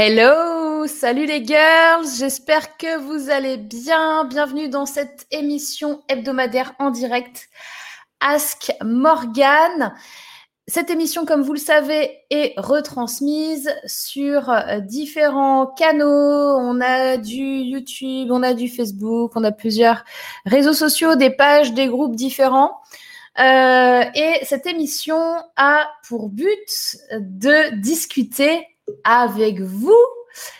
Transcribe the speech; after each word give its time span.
Hello, 0.00 0.86
salut 0.86 1.26
les 1.26 1.44
girls, 1.44 2.06
j'espère 2.20 2.76
que 2.76 2.98
vous 2.98 3.30
allez 3.30 3.56
bien. 3.56 4.24
Bienvenue 4.26 4.68
dans 4.68 4.86
cette 4.86 5.26
émission 5.32 6.04
hebdomadaire 6.08 6.72
en 6.78 6.92
direct 6.92 7.48
Ask 8.20 8.72
Morgan. 8.80 9.92
Cette 10.68 10.90
émission, 10.90 11.24
comme 11.26 11.42
vous 11.42 11.52
le 11.52 11.58
savez, 11.58 12.16
est 12.30 12.54
retransmise 12.58 13.74
sur 13.86 14.50
euh, 14.50 14.78
différents 14.78 15.66
canaux. 15.66 16.06
On 16.06 16.80
a 16.80 17.16
du 17.16 17.42
YouTube, 17.42 18.28
on 18.30 18.44
a 18.44 18.54
du 18.54 18.68
Facebook, 18.68 19.32
on 19.34 19.42
a 19.42 19.50
plusieurs 19.50 20.04
réseaux 20.46 20.74
sociaux, 20.74 21.16
des 21.16 21.30
pages, 21.30 21.72
des 21.72 21.88
groupes 21.88 22.14
différents. 22.14 22.76
Euh, 23.40 24.04
et 24.14 24.44
cette 24.44 24.68
émission 24.68 25.42
a 25.56 25.88
pour 26.06 26.28
but 26.28 26.98
de 27.18 27.74
discuter 27.80 28.64
avec 29.04 29.60
vous. 29.60 29.96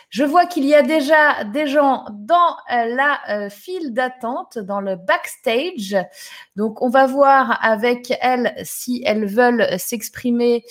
Je 0.09 0.23
vois 0.23 0.45
qu'il 0.45 0.65
y 0.65 0.73
a 0.73 0.81
déjà 0.81 1.43
des 1.43 1.67
gens 1.67 2.05
dans 2.11 2.55
euh, 2.71 2.95
la 2.95 3.19
euh, 3.29 3.49
file 3.49 3.93
d'attente, 3.93 4.57
dans 4.57 4.81
le 4.81 4.95
backstage. 4.95 5.95
Donc, 6.55 6.81
on 6.81 6.89
va 6.89 7.05
voir 7.05 7.59
avec 7.63 8.11
elles 8.21 8.53
si 8.63 9.03
elles 9.05 9.27
veulent 9.27 9.67
s'exprimer 9.77 10.65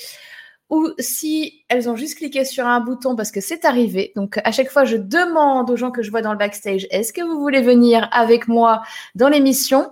ou 0.71 0.89
si 0.99 1.65
elles 1.69 1.89
ont 1.89 1.97
juste 1.97 2.19
cliqué 2.19 2.45
sur 2.45 2.67
un 2.67 2.81
bouton 2.81 3.17
parce 3.17 3.31
que 3.31 3.41
c'est 3.41 3.65
arrivé. 3.65 4.13
Donc, 4.17 4.39
à 4.45 4.53
chaque 4.53 4.71
fois, 4.71 4.85
je 4.85 4.97
demande 4.97 5.71
aux 5.71 5.77
gens 5.77 5.91
que 5.91 6.03
je 6.03 6.11
vois 6.11 6.21
dans 6.21 6.33
le 6.33 6.39
backstage, 6.39 6.87
est-ce 6.91 7.13
que 7.13 7.23
vous 7.23 7.41
voulez 7.41 7.63
venir 7.63 8.09
avec 8.13 8.49
moi 8.49 8.83
dans 9.15 9.29
l'émission? 9.29 9.91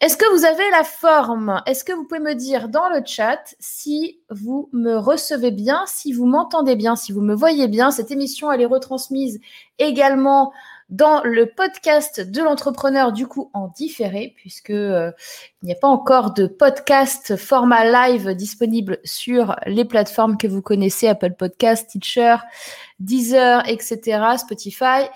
Est-ce 0.00 0.16
que 0.16 0.24
vous 0.34 0.46
avez 0.46 0.70
la 0.70 0.82
forme? 0.82 1.62
Est-ce 1.66 1.84
que 1.84 1.92
vous 1.92 2.04
pouvez 2.04 2.20
me 2.20 2.34
dire 2.34 2.68
dans 2.70 2.88
le 2.88 3.02
chat 3.04 3.54
si 3.58 4.20
vous 4.30 4.70
me 4.72 4.96
recevez 4.96 5.50
bien, 5.50 5.84
si 5.86 6.14
vous 6.14 6.24
m'entendez 6.24 6.74
bien, 6.74 6.96
si 6.96 7.12
vous 7.12 7.20
me 7.20 7.34
voyez 7.34 7.68
bien? 7.68 7.90
Cette 7.90 8.10
émission, 8.10 8.50
elle 8.50 8.62
est 8.62 8.66
retransmise 8.66 9.40
également 9.78 10.52
dans 10.90 11.22
le 11.22 11.46
podcast 11.46 12.20
de 12.20 12.42
l'entrepreneur, 12.42 13.12
du 13.12 13.26
coup 13.26 13.50
en 13.52 13.68
différé, 13.68 14.32
puisque 14.36 14.70
euh, 14.70 15.12
il 15.62 15.66
n'y 15.66 15.72
a 15.72 15.76
pas 15.76 15.88
encore 15.88 16.32
de 16.32 16.46
podcast 16.46 17.36
format 17.36 18.08
live 18.08 18.34
disponible 18.34 18.98
sur 19.04 19.54
les 19.66 19.84
plateformes 19.84 20.36
que 20.36 20.48
vous 20.48 20.62
connaissez, 20.62 21.08
Apple 21.08 21.34
Podcast, 21.34 21.90
Teacher, 21.90 22.36
Deezer, 22.98 23.62
etc., 23.68 24.20
Spotify. 24.38 25.08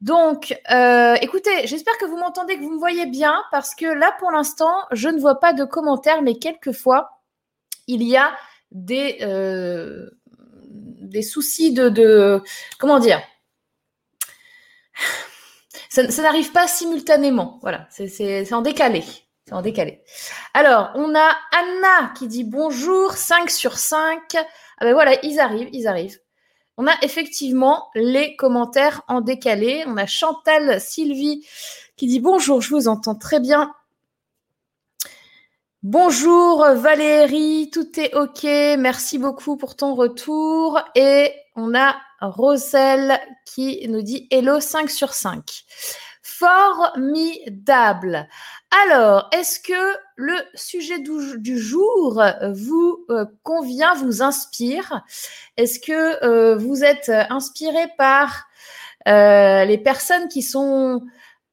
Donc, 0.00 0.54
euh, 0.70 1.16
écoutez, 1.22 1.66
j'espère 1.66 1.96
que 1.98 2.04
vous 2.04 2.18
m'entendez, 2.18 2.56
que 2.56 2.62
vous 2.62 2.72
me 2.72 2.78
voyez 2.78 3.06
bien, 3.06 3.42
parce 3.50 3.74
que 3.74 3.86
là, 3.86 4.14
pour 4.18 4.30
l'instant, 4.30 4.74
je 4.92 5.08
ne 5.08 5.18
vois 5.18 5.40
pas 5.40 5.52
de 5.52 5.64
commentaires, 5.64 6.22
mais 6.22 6.38
quelquefois, 6.38 7.22
il 7.86 8.02
y 8.02 8.16
a 8.16 8.36
des, 8.72 9.18
euh, 9.22 10.10
des 10.68 11.22
soucis 11.22 11.72
de, 11.72 12.42
Comment 12.78 12.98
dire? 12.98 13.22
Ça, 15.88 16.02
n'arrive 16.22 16.52
pas 16.52 16.66
simultanément. 16.68 17.58
Voilà, 17.62 17.86
c'est 17.90 18.52
en 18.52 18.60
décalé. 18.60 19.02
C'est 19.46 19.54
en 19.54 19.62
décalé. 19.62 20.02
Alors, 20.52 20.90
on 20.94 21.14
a 21.14 21.36
Anna 21.52 22.12
qui 22.18 22.26
dit 22.26 22.44
bonjour, 22.44 23.12
5 23.12 23.48
sur 23.48 23.78
5. 23.78 24.20
Ah 24.34 24.84
ben 24.84 24.92
voilà, 24.92 25.16
ils 25.24 25.40
arrivent, 25.40 25.70
ils 25.72 25.86
arrivent. 25.86 26.18
On 26.76 26.86
a 26.86 26.94
effectivement 27.02 27.88
les 27.94 28.36
commentaires 28.36 29.02
en 29.08 29.20
décalé. 29.20 29.84
On 29.86 29.96
a 29.96 30.06
Chantal 30.06 30.80
Sylvie 30.80 31.46
qui 31.96 32.06
dit 32.06 32.20
bonjour, 32.20 32.60
je 32.60 32.70
vous 32.70 32.88
entends 32.88 33.14
très 33.14 33.40
bien. 33.40 33.72
Bonjour 35.82 36.66
Valérie, 36.74 37.70
tout 37.72 38.00
est 38.00 38.14
OK. 38.14 38.42
Merci 38.42 39.18
beaucoup 39.18 39.56
pour 39.56 39.76
ton 39.76 39.94
retour. 39.94 40.80
Et 40.94 41.32
on 41.54 41.74
a 41.74 41.96
Roselle 42.20 43.18
qui 43.44 43.86
nous 43.88 44.02
dit 44.02 44.26
Hello 44.30 44.60
5 44.60 44.90
sur 44.90 45.14
5. 45.14 45.64
Formidable. 46.38 48.28
Alors, 48.84 49.30
est-ce 49.32 49.58
que 49.58 49.96
le 50.16 50.34
sujet 50.54 50.98
du, 50.98 51.58
jour 51.58 52.22
vous 52.52 53.06
euh, 53.08 53.24
convient, 53.42 53.94
vous 53.94 54.22
inspire? 54.22 55.02
Est-ce 55.56 55.78
que 55.80 56.24
euh, 56.24 56.56
vous 56.56 56.84
êtes 56.84 57.10
inspiré 57.30 57.88
par 57.96 58.48
euh, 59.08 59.64
les 59.64 59.78
personnes 59.78 60.28
qui 60.28 60.42
sont 60.42 61.00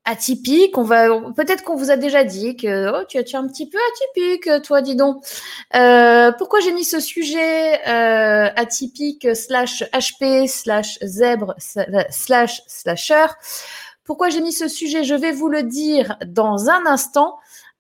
atypiques? 0.03 0.77
On 0.77 0.83
va 0.83 1.07
peut-être 1.33 1.63
qu'on 1.63 1.77
vous 1.77 1.91
a 1.91 1.95
déjà 1.95 2.25
dit 2.25 2.57
que 2.57 2.91
oh, 2.91 3.05
tu, 3.07 3.17
es 3.17 3.35
un 3.35 3.47
petit 3.47 3.69
peu 3.69 3.77
atypique, 3.93 4.49
toi, 4.63 4.81
dis 4.81 4.97
donc. 4.97 5.23
pourquoi 5.71 6.59
j'ai 6.59 6.73
mis 6.73 6.83
ce 6.83 6.99
sujet 6.99 7.81
atypique 7.83 9.33
slash 9.33 9.83
HP 9.93 10.47
slash 10.47 10.99
zèbre 11.01 11.55
slash 12.09 12.63
slasher? 12.67 13.27
Pourquoi 14.03 14.29
j'ai 14.29 14.41
mis 14.41 14.53
ce 14.53 14.67
sujet? 14.67 15.03
Je 15.03 15.15
vais 15.15 15.31
vous 15.31 15.49
le 15.49 15.63
dire 15.63 16.17
dans 16.25 16.69
un 16.69 16.85
instant. 16.85 17.37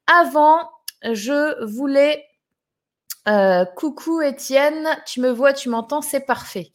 Avant, 0.07 0.69
je 1.03 1.63
voulais... 1.65 2.25
Euh, 3.25 3.63
coucou 3.63 4.21
Étienne, 4.21 4.85
tu 5.05 5.21
me 5.21 5.31
vois, 5.31 5.53
tu 5.53 5.69
m'entends, 5.69 6.01
c'est 6.01 6.25
parfait. 6.25 6.73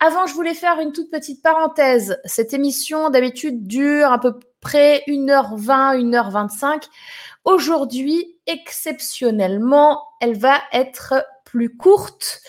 Avant, 0.00 0.26
je 0.26 0.34
voulais 0.34 0.54
faire 0.54 0.80
une 0.80 0.92
toute 0.92 1.10
petite 1.10 1.42
parenthèse. 1.42 2.18
Cette 2.24 2.52
émission, 2.52 3.10
d'habitude, 3.10 3.66
dure 3.66 4.10
à 4.12 4.20
peu 4.20 4.38
près 4.60 5.02
1h20, 5.06 6.00
1h25. 6.00 6.84
Aujourd'hui, 7.44 8.38
exceptionnellement, 8.46 10.04
elle 10.20 10.36
va 10.36 10.60
être 10.72 11.24
plus 11.44 11.76
courte. 11.76 12.40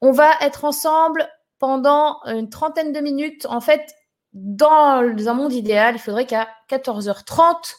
On 0.00 0.12
va 0.12 0.30
être 0.40 0.64
ensemble 0.64 1.28
pendant 1.58 2.20
une 2.24 2.50
trentaine 2.50 2.92
de 2.92 3.00
minutes. 3.00 3.46
En 3.46 3.60
fait, 3.60 3.94
dans 4.32 5.02
un 5.26 5.34
monde 5.34 5.52
idéal, 5.52 5.96
il 5.96 5.98
faudrait 5.98 6.26
qu'à 6.26 6.48
14h30, 6.70 7.76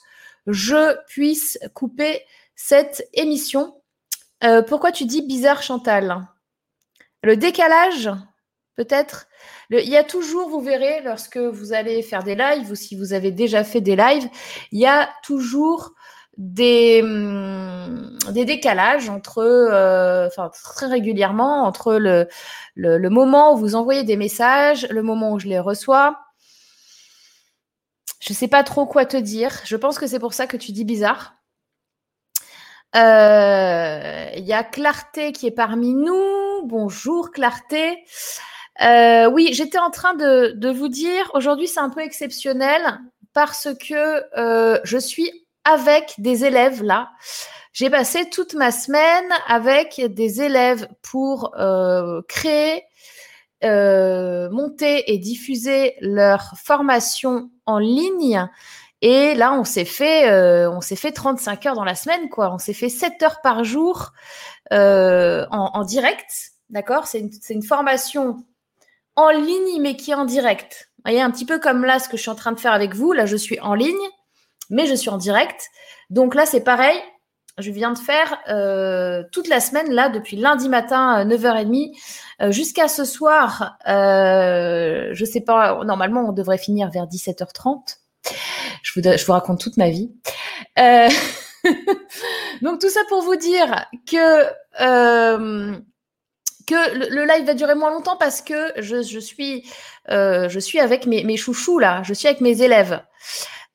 je 0.47 0.97
puisse 1.07 1.59
couper 1.73 2.23
cette 2.55 3.07
émission. 3.13 3.75
Euh, 4.43 4.61
pourquoi 4.61 4.91
tu 4.91 5.05
dis 5.05 5.21
bizarre, 5.21 5.61
Chantal? 5.61 6.27
Le 7.23 7.37
décalage, 7.37 8.09
peut-être? 8.75 9.27
Il 9.69 9.87
y 9.87 9.97
a 9.97 10.03
toujours, 10.03 10.49
vous 10.49 10.61
verrez, 10.61 11.01
lorsque 11.03 11.37
vous 11.37 11.73
allez 11.73 12.01
faire 12.01 12.23
des 12.23 12.35
lives 12.35 12.71
ou 12.71 12.75
si 12.75 12.97
vous 12.97 13.13
avez 13.13 13.31
déjà 13.31 13.63
fait 13.63 13.81
des 13.81 13.95
lives, 13.95 14.27
il 14.71 14.79
y 14.79 14.87
a 14.87 15.09
toujours 15.23 15.93
des, 16.37 17.01
hum, 17.03 18.17
décalages 18.31 19.09
entre, 19.09 19.39
euh, 19.39 20.27
très 20.63 20.87
régulièrement, 20.87 21.63
entre 21.63 21.93
le 21.93 23.09
moment 23.09 23.53
où 23.53 23.57
vous 23.57 23.75
envoyez 23.75 24.03
des 24.03 24.17
messages, 24.17 24.87
le 24.89 25.03
moment 25.03 25.33
où 25.33 25.39
je 25.39 25.47
les 25.47 25.59
reçois 25.59 26.17
je 28.21 28.33
ne 28.33 28.35
sais 28.35 28.47
pas 28.47 28.63
trop 28.63 28.85
quoi 28.85 29.05
te 29.05 29.17
dire. 29.17 29.59
Je 29.65 29.75
pense 29.75 29.97
que 29.97 30.07
c'est 30.07 30.19
pour 30.19 30.33
ça 30.33 30.47
que 30.47 30.55
tu 30.55 30.71
dis 30.71 30.85
bizarre. 30.85 31.33
Euh, 32.95 34.29
il 34.35 34.45
y 34.45 34.53
a 34.53 34.63
Clarté 34.63 35.31
qui 35.31 35.47
est 35.47 35.51
parmi 35.51 35.95
nous. 35.95 36.61
Bonjour 36.65 37.31
Clarté. 37.31 38.05
Euh, 38.81 39.29
oui, 39.29 39.49
j'étais 39.53 39.79
en 39.79 39.89
train 39.89 40.13
de, 40.13 40.71
vous 40.71 40.87
dire, 40.87 41.31
aujourd'hui 41.33 41.67
c'est 41.67 41.79
un 41.79 41.89
peu 41.89 42.01
exceptionnel 42.01 42.99
parce 43.33 43.69
que 43.75 44.23
euh, 44.39 44.79
je 44.83 44.97
suis 44.97 45.31
avec 45.63 46.13
des 46.19 46.45
élèves 46.45 46.83
là. 46.83 47.09
J'ai 47.73 47.89
passé 47.89 48.29
toute 48.29 48.53
ma 48.53 48.71
semaine 48.71 49.31
avec 49.47 49.99
des 50.13 50.41
élèves 50.41 50.87
pour 51.01 51.55
créer 52.27 52.83
euh, 53.63 54.49
monter 54.49 55.11
et 55.13 55.17
diffuser 55.17 55.95
leur 56.01 56.53
formation 56.57 57.51
en 57.65 57.77
ligne. 57.77 58.47
Et 59.01 59.35
là, 59.35 59.53
on 59.53 59.63
s'est 59.63 59.85
fait, 59.85 60.29
euh, 60.31 60.69
on 60.71 60.81
s'est 60.81 60.95
fait 60.95 61.11
35 61.11 61.65
heures 61.65 61.75
dans 61.75 61.83
la 61.83 61.95
semaine, 61.95 62.29
quoi. 62.29 62.53
On 62.53 62.57
s'est 62.57 62.73
fait 62.73 62.89
7 62.89 63.21
heures 63.23 63.41
par 63.41 63.63
jour 63.63 64.13
euh, 64.73 65.45
en, 65.51 65.83
direct, 65.83 66.31
d'accord? 66.69 67.07
C'est 67.07 67.19
une, 67.19 67.31
une, 67.49 67.63
formation 67.63 68.37
en 69.15 69.29
ligne, 69.29 69.81
mais 69.81 69.95
qui 69.95 70.11
est 70.11 70.15
en 70.15 70.25
direct. 70.25 70.89
Vous 70.97 71.03
voyez, 71.05 71.21
un 71.21 71.31
petit 71.31 71.45
peu 71.45 71.59
comme 71.59 71.83
là, 71.83 71.99
ce 71.99 72.09
que 72.09 72.17
je 72.17 72.21
suis 72.21 72.31
en 72.31 72.35
train 72.35 72.51
de 72.51 72.59
faire 72.59 72.73
avec 72.73 72.93
vous. 72.93 73.11
Là, 73.11 73.25
je 73.25 73.35
suis 73.35 73.59
en 73.59 73.73
ligne, 73.73 74.09
mais 74.69 74.85
je 74.85 74.95
suis 74.95 75.09
en 75.09 75.17
direct. 75.17 75.69
Donc 76.09 76.35
là, 76.35 76.45
c'est 76.45 76.63
pareil 76.63 76.97
je 77.57 77.71
viens 77.71 77.91
de 77.91 77.97
faire 77.97 78.39
euh, 78.49 79.23
toute 79.31 79.47
la 79.47 79.59
semaine, 79.59 79.91
là, 79.91 80.09
depuis 80.09 80.37
lundi 80.37 80.69
matin, 80.69 81.25
9h30, 81.25 81.89
euh, 81.89 82.45
euh, 82.45 82.51
jusqu'à 82.51 82.87
ce 82.87 83.05
soir. 83.05 83.77
je 83.85 85.19
ne 85.19 85.25
sais 85.25 85.41
pas, 85.41 85.83
normalement, 85.83 86.29
on 86.29 86.31
devrait 86.31 86.57
finir 86.57 86.89
vers 86.89 87.05
17h30. 87.05 87.97
Je 88.83 88.91
vous, 88.95 89.01
je 89.03 89.25
vous 89.25 89.33
raconte 89.33 89.59
toute 89.59 89.77
ma 89.77 89.89
vie. 89.89 90.11
donc, 92.61 92.79
tout 92.79 92.89
ça 92.89 93.01
pour 93.09 93.21
vous 93.21 93.35
dire 93.35 93.85
que, 94.09 94.45
que 96.67 97.13
le, 97.13 97.25
live 97.25 97.45
va 97.45 97.53
durer 97.53 97.75
moins 97.75 97.91
longtemps 97.91 98.17
parce 98.17 98.41
que 98.41 98.73
je, 98.77 99.03
je 99.03 99.19
suis, 99.19 99.69
je 100.07 100.59
suis 100.59 100.79
avec 100.79 101.05
mes, 101.05 101.23
mes 101.23 101.37
chouchous, 101.37 101.79
là. 101.79 102.01
Je 102.03 102.13
suis 102.13 102.27
avec 102.27 102.41
mes 102.41 102.61
élèves. 102.61 103.01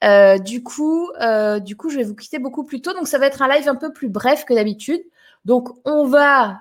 Euh, 0.05 0.39
du 0.39 0.63
coup, 0.63 1.11
euh, 1.21 1.59
du 1.59 1.77
coup, 1.77 1.89
je 1.91 1.97
vais 1.97 2.05
vous 2.05 2.15
quitter 2.15 2.39
beaucoup 2.39 2.65
plus 2.65 2.81
tôt. 2.81 2.93
Donc, 2.93 3.09
ça 3.09 3.19
va 3.19 3.27
être 3.27 3.43
un 3.43 3.49
live 3.49 3.69
un 3.69 3.75
peu 3.75 3.93
plus 3.93 4.09
bref 4.09 4.45
que 4.45 4.55
d'habitude. 4.55 5.03
Donc, 5.45 5.69
on 5.85 6.07
va 6.07 6.59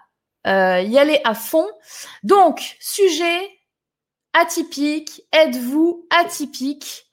euh, 0.47 0.81
y 0.81 0.97
aller 0.97 1.19
à 1.23 1.33
fond. 1.33 1.67
Donc, 2.23 2.77
sujet 2.79 3.49
atypique 4.33 5.23
Êtes-vous 5.31 6.07
atypique? 6.09 7.05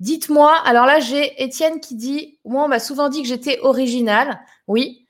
Dites-moi. 0.00 0.54
Alors 0.64 0.86
là, 0.86 1.00
j'ai 1.00 1.42
Étienne 1.42 1.80
qui 1.80 1.96
dit 1.96 2.38
Moi, 2.44 2.64
on 2.64 2.68
m'a 2.68 2.78
souvent 2.78 3.08
dit 3.08 3.22
que 3.22 3.28
j'étais 3.28 3.58
originale. 3.60 4.40
Oui. 4.66 5.06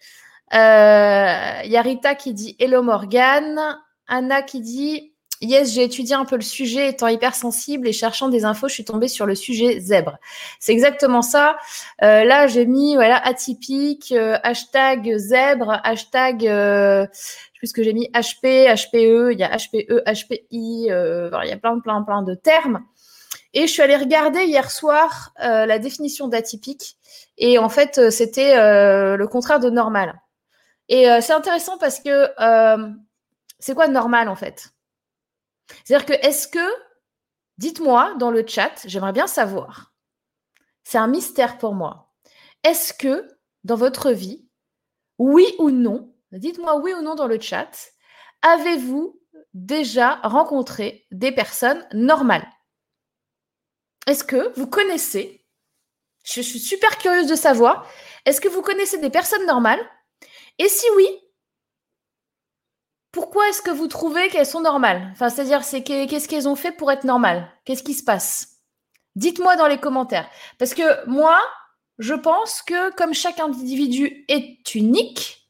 Euh, 0.54 1.60
il 1.64 1.70
y 1.70 1.76
a 1.76 1.82
Rita 1.82 2.14
qui 2.14 2.32
dit 2.32 2.56
Hello 2.58 2.82
Morgane. 2.82 3.78
Anna 4.06 4.40
qui 4.42 4.60
dit 4.60 5.14
Yes, 5.40 5.72
j'ai 5.72 5.84
étudié 5.84 6.16
un 6.16 6.24
peu 6.24 6.34
le 6.34 6.42
sujet, 6.42 6.88
étant 6.88 7.06
hypersensible 7.06 7.86
et 7.86 7.92
cherchant 7.92 8.28
des 8.28 8.44
infos, 8.44 8.66
je 8.66 8.74
suis 8.74 8.84
tombée 8.84 9.06
sur 9.06 9.24
le 9.24 9.36
sujet 9.36 9.78
zèbre. 9.78 10.18
C'est 10.58 10.72
exactement 10.72 11.22
ça. 11.22 11.56
Euh, 12.02 12.24
là, 12.24 12.48
j'ai 12.48 12.66
mis 12.66 12.96
voilà 12.96 13.24
atypique, 13.24 14.10
euh, 14.10 14.36
hashtag 14.42 15.16
zèbre, 15.16 15.80
hashtag, 15.84 16.44
euh, 16.44 17.06
je 17.12 17.18
sais 17.20 17.58
plus 17.58 17.66
ce 17.68 17.72
que 17.72 17.84
j'ai 17.84 17.92
mis, 17.92 18.10
HP, 18.14 18.66
HPE, 18.66 19.32
il 19.32 19.38
y 19.38 19.44
a 19.44 19.56
HPE, 19.56 20.02
HPI, 20.06 20.48
il 20.50 20.86
y 20.86 20.90
a 20.90 21.56
plein, 21.56 21.78
plein, 21.78 22.02
plein 22.02 22.22
de 22.22 22.34
termes. 22.34 22.80
Et 23.54 23.68
je 23.68 23.72
suis 23.72 23.82
allée 23.82 23.96
regarder 23.96 24.42
hier 24.44 24.70
soir 24.70 25.32
la 25.38 25.78
définition 25.78 26.28
d'atypique. 26.28 26.96
Et 27.38 27.58
en 27.58 27.68
fait, 27.68 28.10
c'était 28.10 28.54
le 28.54 29.26
contraire 29.26 29.60
de 29.60 29.70
normal. 29.70 30.20
Et 30.88 31.06
c'est 31.20 31.32
intéressant 31.32 31.78
parce 31.78 32.00
que 32.00 32.28
c'est 33.58 33.74
quoi 33.74 33.88
normal 33.88 34.28
en 34.28 34.36
fait? 34.36 34.72
C'est-à-dire 35.84 36.06
que, 36.06 36.26
est-ce 36.26 36.48
que, 36.48 36.72
dites-moi 37.58 38.14
dans 38.18 38.30
le 38.30 38.46
chat, 38.46 38.82
j'aimerais 38.86 39.12
bien 39.12 39.26
savoir, 39.26 39.92
c'est 40.84 40.98
un 40.98 41.08
mystère 41.08 41.58
pour 41.58 41.74
moi. 41.74 42.12
Est-ce 42.64 42.92
que 42.94 43.28
dans 43.64 43.76
votre 43.76 44.10
vie, 44.10 44.48
oui 45.18 45.46
ou 45.58 45.70
non, 45.70 46.14
dites-moi 46.32 46.76
oui 46.80 46.92
ou 46.94 47.02
non 47.02 47.14
dans 47.14 47.26
le 47.26 47.40
chat, 47.40 47.70
avez-vous 48.42 49.20
déjà 49.54 50.16
rencontré 50.22 51.06
des 51.10 51.32
personnes 51.32 51.86
normales? 51.92 52.46
Est-ce 54.06 54.24
que 54.24 54.52
vous 54.58 54.66
connaissez, 54.66 55.44
je 56.24 56.40
suis 56.40 56.58
super 56.58 56.96
curieuse 56.98 57.26
de 57.26 57.34
savoir, 57.34 57.86
est-ce 58.24 58.40
que 58.40 58.48
vous 58.48 58.62
connaissez 58.62 58.98
des 58.98 59.10
personnes 59.10 59.46
normales? 59.46 59.80
Et 60.58 60.68
si 60.68 60.86
oui, 60.96 61.06
pourquoi 63.12 63.48
est-ce 63.48 63.62
que 63.62 63.70
vous 63.70 63.86
trouvez 63.86 64.28
qu'elles 64.28 64.46
sont 64.46 64.60
normales? 64.60 65.08
Enfin, 65.12 65.28
c'est-à-dire, 65.28 65.64
c'est 65.64 65.82
qu'est-ce 65.82 66.28
qu'elles 66.28 66.48
ont 66.48 66.56
fait 66.56 66.72
pour 66.72 66.92
être 66.92 67.04
normales? 67.04 67.48
Qu'est-ce 67.64 67.82
qui 67.82 67.94
se 67.94 68.04
passe? 68.04 68.58
Dites-moi 69.16 69.56
dans 69.56 69.66
les 69.66 69.78
commentaires. 69.78 70.28
Parce 70.58 70.74
que 70.74 71.06
moi, 71.08 71.38
je 71.98 72.14
pense 72.14 72.62
que 72.62 72.92
comme 72.94 73.14
chaque 73.14 73.40
individu 73.40 74.24
est 74.28 74.74
unique, 74.74 75.48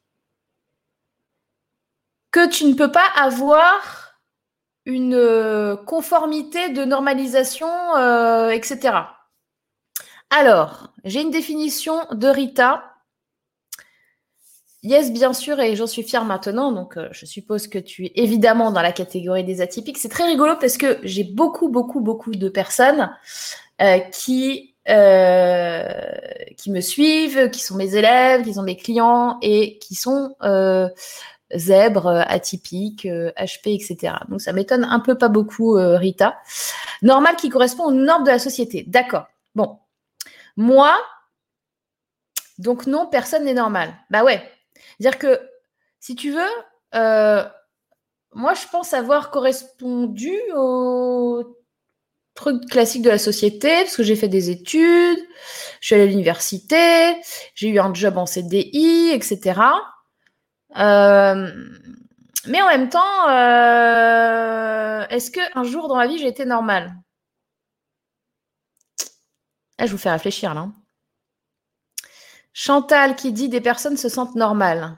que 2.31 2.47
tu 2.47 2.65
ne 2.65 2.73
peux 2.73 2.91
pas 2.91 3.07
avoir 3.15 4.13
une 4.85 5.15
euh, 5.15 5.75
conformité 5.75 6.69
de 6.69 6.85
normalisation, 6.85 7.69
euh, 7.97 8.49
etc. 8.49 8.97
Alors, 10.29 10.93
j'ai 11.03 11.21
une 11.21 11.31
définition 11.31 12.05
de 12.11 12.27
Rita 12.27 12.83
Yes, 14.81 15.11
bien 15.11 15.33
sûr, 15.33 15.59
et 15.59 15.75
j'en 15.75 15.87
suis 15.87 16.03
fière 16.03 16.23
maintenant. 16.23 16.71
Donc, 16.71 16.95
euh, 16.95 17.09
je 17.11 17.25
suppose 17.25 17.67
que 17.67 17.79
tu 17.79 18.05
es 18.05 18.11
évidemment 18.15 18.71
dans 18.71 18.81
la 18.81 18.93
catégorie 18.93 19.43
des 19.43 19.59
atypiques. 19.59 19.97
C'est 19.97 20.07
très 20.09 20.25
rigolo 20.25 20.53
parce 20.59 20.77
que 20.77 20.99
j'ai 21.03 21.25
beaucoup, 21.25 21.67
beaucoup, 21.67 21.99
beaucoup 21.99 22.31
de 22.31 22.47
personnes 22.47 23.11
euh, 23.81 23.99
qui, 23.99 24.75
euh, 24.87 25.83
qui 26.57 26.71
me 26.71 26.79
suivent, 26.79 27.49
qui 27.49 27.59
sont 27.61 27.75
mes 27.75 27.95
élèves, 27.95 28.43
qui 28.43 28.53
sont 28.53 28.63
mes 28.63 28.77
clients 28.77 29.37
et 29.41 29.79
qui 29.79 29.95
sont 29.95 30.33
zèbres, 31.55 32.23
atypiques, 32.27 33.05
HP, 33.05 33.75
etc. 33.75 34.13
Donc, 34.29 34.39
ça 34.39 34.53
m'étonne 34.53 34.85
un 34.85 34.99
peu, 35.01 35.17
pas 35.17 35.29
beaucoup, 35.29 35.73
Rita. 35.73 36.37
Normal 37.01 37.35
qui 37.35 37.49
correspond 37.49 37.85
aux 37.85 37.91
normes 37.91 38.23
de 38.23 38.31
la 38.31 38.39
société. 38.39 38.85
D'accord. 38.87 39.27
Bon. 39.55 39.77
Moi, 40.55 40.95
donc 42.59 42.87
non, 42.87 43.07
personne 43.07 43.45
n'est 43.45 43.53
normal. 43.53 43.93
Bah 44.09 44.23
ouais, 44.23 44.41
c'est-à-dire 44.99 45.19
que, 45.19 45.39
si 45.99 46.15
tu 46.15 46.31
veux, 46.31 46.41
euh, 46.95 47.43
moi, 48.33 48.53
je 48.53 48.67
pense 48.71 48.93
avoir 48.93 49.31
correspondu 49.31 50.33
au 50.55 51.57
truc 52.35 52.65
classique 52.69 53.01
de 53.03 53.09
la 53.09 53.17
société, 53.17 53.69
parce 53.83 53.97
que 53.97 54.03
j'ai 54.03 54.15
fait 54.15 54.29
des 54.29 54.49
études, 54.49 55.19
je 55.81 55.87
suis 55.87 55.95
allée 55.95 56.05
à 56.05 56.07
l'université, 56.07 57.15
j'ai 57.55 57.69
eu 57.69 57.79
un 57.79 57.93
job 57.93 58.17
en 58.17 58.25
CDI, 58.25 59.11
etc. 59.13 59.61
Euh, 60.77 61.47
mais 62.47 62.61
en 62.61 62.67
même 62.67 62.89
temps, 62.89 63.29
euh, 63.29 65.05
est-ce 65.09 65.31
qu'un 65.31 65.63
jour 65.63 65.87
dans 65.87 65.95
ma 65.97 66.07
vie, 66.07 66.17
j'ai 66.17 66.27
été 66.27 66.45
normale? 66.45 66.93
Ah, 69.79 69.85
Je 69.87 69.91
vous 69.91 69.97
fais 69.97 70.11
réfléchir 70.11 70.53
là. 70.53 70.69
Chantal 72.53 73.15
qui 73.15 73.31
dit 73.31 73.49
des 73.49 73.61
personnes 73.61 73.97
se 73.97 74.09
sentent 74.09 74.35
normales. 74.35 74.97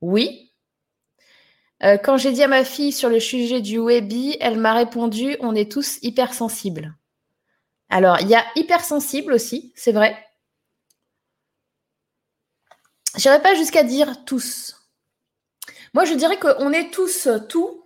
Oui. 0.00 0.52
Euh, 1.82 1.96
quand 1.96 2.16
j'ai 2.16 2.32
dit 2.32 2.42
à 2.42 2.48
ma 2.48 2.64
fille 2.64 2.92
sur 2.92 3.08
le 3.08 3.18
sujet 3.18 3.60
du 3.60 3.78
Webi, 3.78 4.36
elle 4.40 4.58
m'a 4.58 4.74
répondu 4.74 5.36
on 5.40 5.54
est 5.54 5.70
tous 5.70 5.98
hypersensibles. 6.02 6.94
Alors, 7.88 8.20
il 8.20 8.28
y 8.28 8.34
a 8.34 8.44
hypersensible 8.56 9.32
aussi, 9.32 9.72
c'est 9.74 9.92
vrai. 9.92 10.16
Je 13.16 13.28
n'irai 13.28 13.42
pas 13.42 13.54
jusqu'à 13.54 13.84
dire 13.84 14.24
tous. 14.24 14.76
Moi, 15.92 16.04
je 16.04 16.14
dirais 16.14 16.38
qu'on 16.38 16.72
est 16.72 16.90
tous 16.90 17.28
tout 17.48 17.84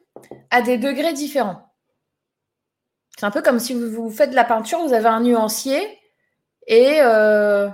à 0.50 0.62
des 0.62 0.78
degrés 0.78 1.12
différents. 1.12 1.74
C'est 3.18 3.26
un 3.26 3.30
peu 3.30 3.42
comme 3.42 3.58
si 3.58 3.74
vous, 3.74 4.10
faites 4.10 4.30
de 4.30 4.36
la 4.36 4.44
peinture, 4.44 4.78
vous 4.80 4.92
avez 4.92 5.08
un 5.08 5.20
nuancier 5.20 5.98
et 6.66 7.00
euh, 7.00 7.68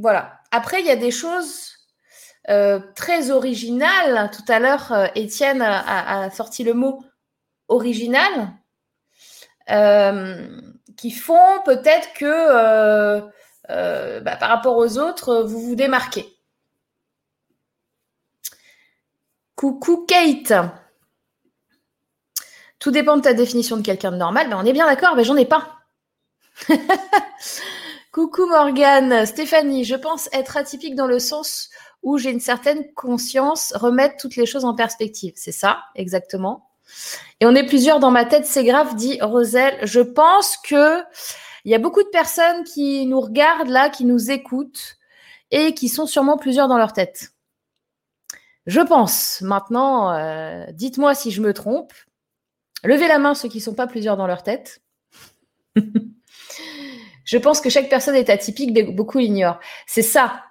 voilà. 0.00 0.40
Après, 0.50 0.80
il 0.80 0.86
y 0.86 0.90
a 0.90 0.96
des 0.96 1.10
choses 1.10 1.76
euh, 2.48 2.80
très 2.96 3.30
originales. 3.30 4.30
Tout 4.30 4.50
à 4.50 4.58
l'heure, 4.58 4.92
euh, 4.92 5.06
Étienne 5.14 5.62
a, 5.62 6.30
sorti 6.30 6.64
le 6.64 6.74
mot 6.74 7.04
original, 7.68 8.52
euh, 9.70 10.48
qui 10.96 11.10
font 11.10 11.62
peut-être 11.64 12.12
que 12.14 13.20
bah, 13.68 14.36
par 14.36 14.48
rapport 14.48 14.76
aux 14.76 14.98
autres, 14.98 15.42
vous 15.42 15.60
vous 15.60 15.76
démarquez. 15.76 16.26
Coucou 19.54 20.06
Kate. 20.06 20.54
Tout 22.78 22.90
dépend 22.90 23.18
de 23.18 23.22
ta 23.22 23.34
définition 23.34 23.76
de 23.76 23.82
quelqu'un 23.82 24.10
de 24.10 24.16
normal, 24.16 24.52
on 24.54 24.64
est 24.64 24.72
bien 24.72 24.86
d'accord, 24.86 25.14
mais 25.14 25.24
j'en 25.24 25.36
ai 25.36 25.44
pas. 25.44 25.76
Coucou 28.12 28.46
Morgane, 28.46 29.24
Stéphanie, 29.24 29.84
je 29.84 29.94
pense 29.94 30.28
être 30.32 30.56
atypique 30.56 30.96
dans 30.96 31.06
le 31.06 31.20
sens 31.20 31.70
où 32.02 32.18
j'ai 32.18 32.30
une 32.30 32.40
certaine 32.40 32.92
conscience, 32.94 33.72
remettre 33.76 34.16
toutes 34.16 34.34
les 34.34 34.46
choses 34.46 34.64
en 34.64 34.74
perspective. 34.74 35.32
C'est 35.36 35.52
ça, 35.52 35.84
exactement. 35.94 36.70
Et 37.38 37.46
on 37.46 37.54
est 37.54 37.66
plusieurs 37.66 38.00
dans 38.00 38.10
ma 38.10 38.24
tête, 38.24 38.46
c'est 38.46 38.64
grave, 38.64 38.96
dit 38.96 39.20
Roselle. 39.22 39.78
Je 39.84 40.00
pense 40.00 40.56
que 40.56 41.00
il 41.64 41.70
y 41.70 41.74
a 41.74 41.78
beaucoup 41.78 42.02
de 42.02 42.08
personnes 42.08 42.64
qui 42.64 43.06
nous 43.06 43.20
regardent 43.20 43.68
là, 43.68 43.90
qui 43.90 44.04
nous 44.04 44.32
écoutent 44.32 44.96
et 45.52 45.72
qui 45.74 45.88
sont 45.88 46.06
sûrement 46.06 46.36
plusieurs 46.36 46.66
dans 46.66 46.78
leur 46.78 46.92
tête. 46.92 47.30
Je 48.66 48.80
pense. 48.80 49.40
Maintenant, 49.40 50.12
euh, 50.12 50.66
dites-moi 50.72 51.14
si 51.14 51.30
je 51.30 51.42
me 51.42 51.54
trompe. 51.54 51.92
Levez 52.82 53.06
la 53.06 53.20
main 53.20 53.34
ceux 53.34 53.48
qui 53.48 53.58
ne 53.58 53.62
sont 53.62 53.74
pas 53.74 53.86
plusieurs 53.86 54.16
dans 54.16 54.26
leur 54.26 54.42
tête. 54.42 54.82
Je 57.24 57.38
pense 57.38 57.60
que 57.60 57.70
chaque 57.70 57.88
personne 57.88 58.16
est 58.16 58.30
atypique, 58.30 58.74
beaucoup 58.94 59.18
l'ignorent. 59.18 59.60
C'est 59.86 60.02
ça. 60.02 60.44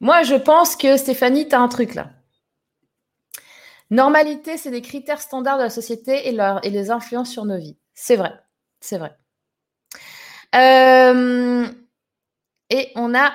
Moi, 0.00 0.22
je 0.22 0.34
pense 0.34 0.76
que 0.76 0.96
Stéphanie, 0.96 1.48
tu 1.48 1.54
as 1.54 1.60
un 1.60 1.68
truc 1.68 1.94
là. 1.94 2.10
Normalité, 3.90 4.56
c'est 4.56 4.70
des 4.70 4.82
critères 4.82 5.20
standards 5.20 5.58
de 5.58 5.64
la 5.64 5.70
société 5.70 6.28
et, 6.28 6.70
les 6.70 6.90
influences 6.90 7.30
sur 7.30 7.44
nos 7.44 7.58
vies. 7.58 7.76
C'est 7.94 8.16
vrai. 8.16 8.32
C'est 8.80 8.98
vrai. 8.98 9.16
Euh, 10.54 11.66
et 12.70 12.92
on 12.94 13.14
a 13.14 13.32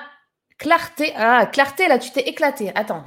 clarté. 0.58 1.12
Ah, 1.16 1.46
clarté, 1.46 1.88
là, 1.88 1.98
tu 1.98 2.10
t'es 2.10 2.22
éclaté. 2.22 2.72
Attends. 2.74 3.04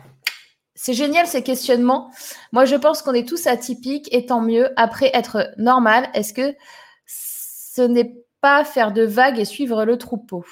C'est 0.76 0.94
génial 0.94 1.28
ces 1.28 1.44
questionnements. 1.44 2.12
Moi, 2.54 2.66
je 2.66 2.76
pense 2.76 3.02
qu'on 3.02 3.14
est 3.14 3.28
tous 3.28 3.48
atypiques 3.48 4.08
et 4.14 4.28
tant 4.28 4.42
mieux. 4.42 4.72
Après 4.78 5.12
être 5.14 5.52
normal, 5.58 6.10
est-ce 6.14 6.34
que 6.34 6.56
ce 7.06 7.82
n'est 7.82 8.16
pas 8.42 8.64
faire 8.64 8.92
de 8.92 9.04
vagues 9.04 9.40
et 9.40 9.46
suivre 9.46 9.86
le 9.86 9.98
troupeau. 9.98 10.46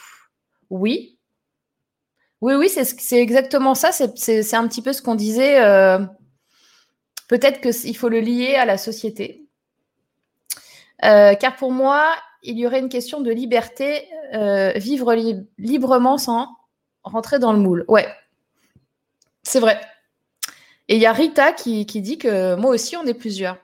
Oui. 0.70 1.18
Oui, 2.42 2.54
oui, 2.54 2.70
c'est 2.70 3.20
exactement 3.20 3.74
ça. 3.74 3.92
C'est 3.92 4.54
un 4.54 4.68
petit 4.68 4.82
peu 4.82 4.94
ce 4.94 5.02
qu'on 5.02 5.16
disait. 5.16 5.60
Euh, 5.64 6.00
peut-être 7.28 7.62
qu'il 7.62 7.98
faut 7.98 8.10
le 8.10 8.20
lier 8.20 8.56
à 8.56 8.66
la 8.66 8.78
société. 8.78 9.48
Euh, 11.04 11.36
car 11.36 11.56
pour 11.56 11.72
moi, 11.72 12.16
il 12.44 12.58
y 12.60 12.68
aurait 12.68 12.80
une 12.80 12.90
question 12.90 13.22
de 13.22 13.32
liberté, 13.32 14.08
euh, 14.34 14.72
vivre 14.76 15.14
librement 15.58 16.18
sans 16.18 16.48
rentrer 17.04 17.40
dans 17.40 17.54
le 17.54 17.60
moule. 17.60 17.86
Ouais, 17.88 18.08
c'est 19.44 19.60
vrai. 19.60 19.80
Et 20.88 20.96
il 20.96 21.02
y 21.02 21.06
a 21.06 21.14
Rita 21.14 21.54
qui, 21.54 21.86
qui, 21.86 22.02
dit 22.02 22.18
que 22.18 22.56
moi 22.56 22.72
aussi, 22.72 22.96
on 22.96 23.06
est 23.06 23.14
plusieurs. 23.14 23.58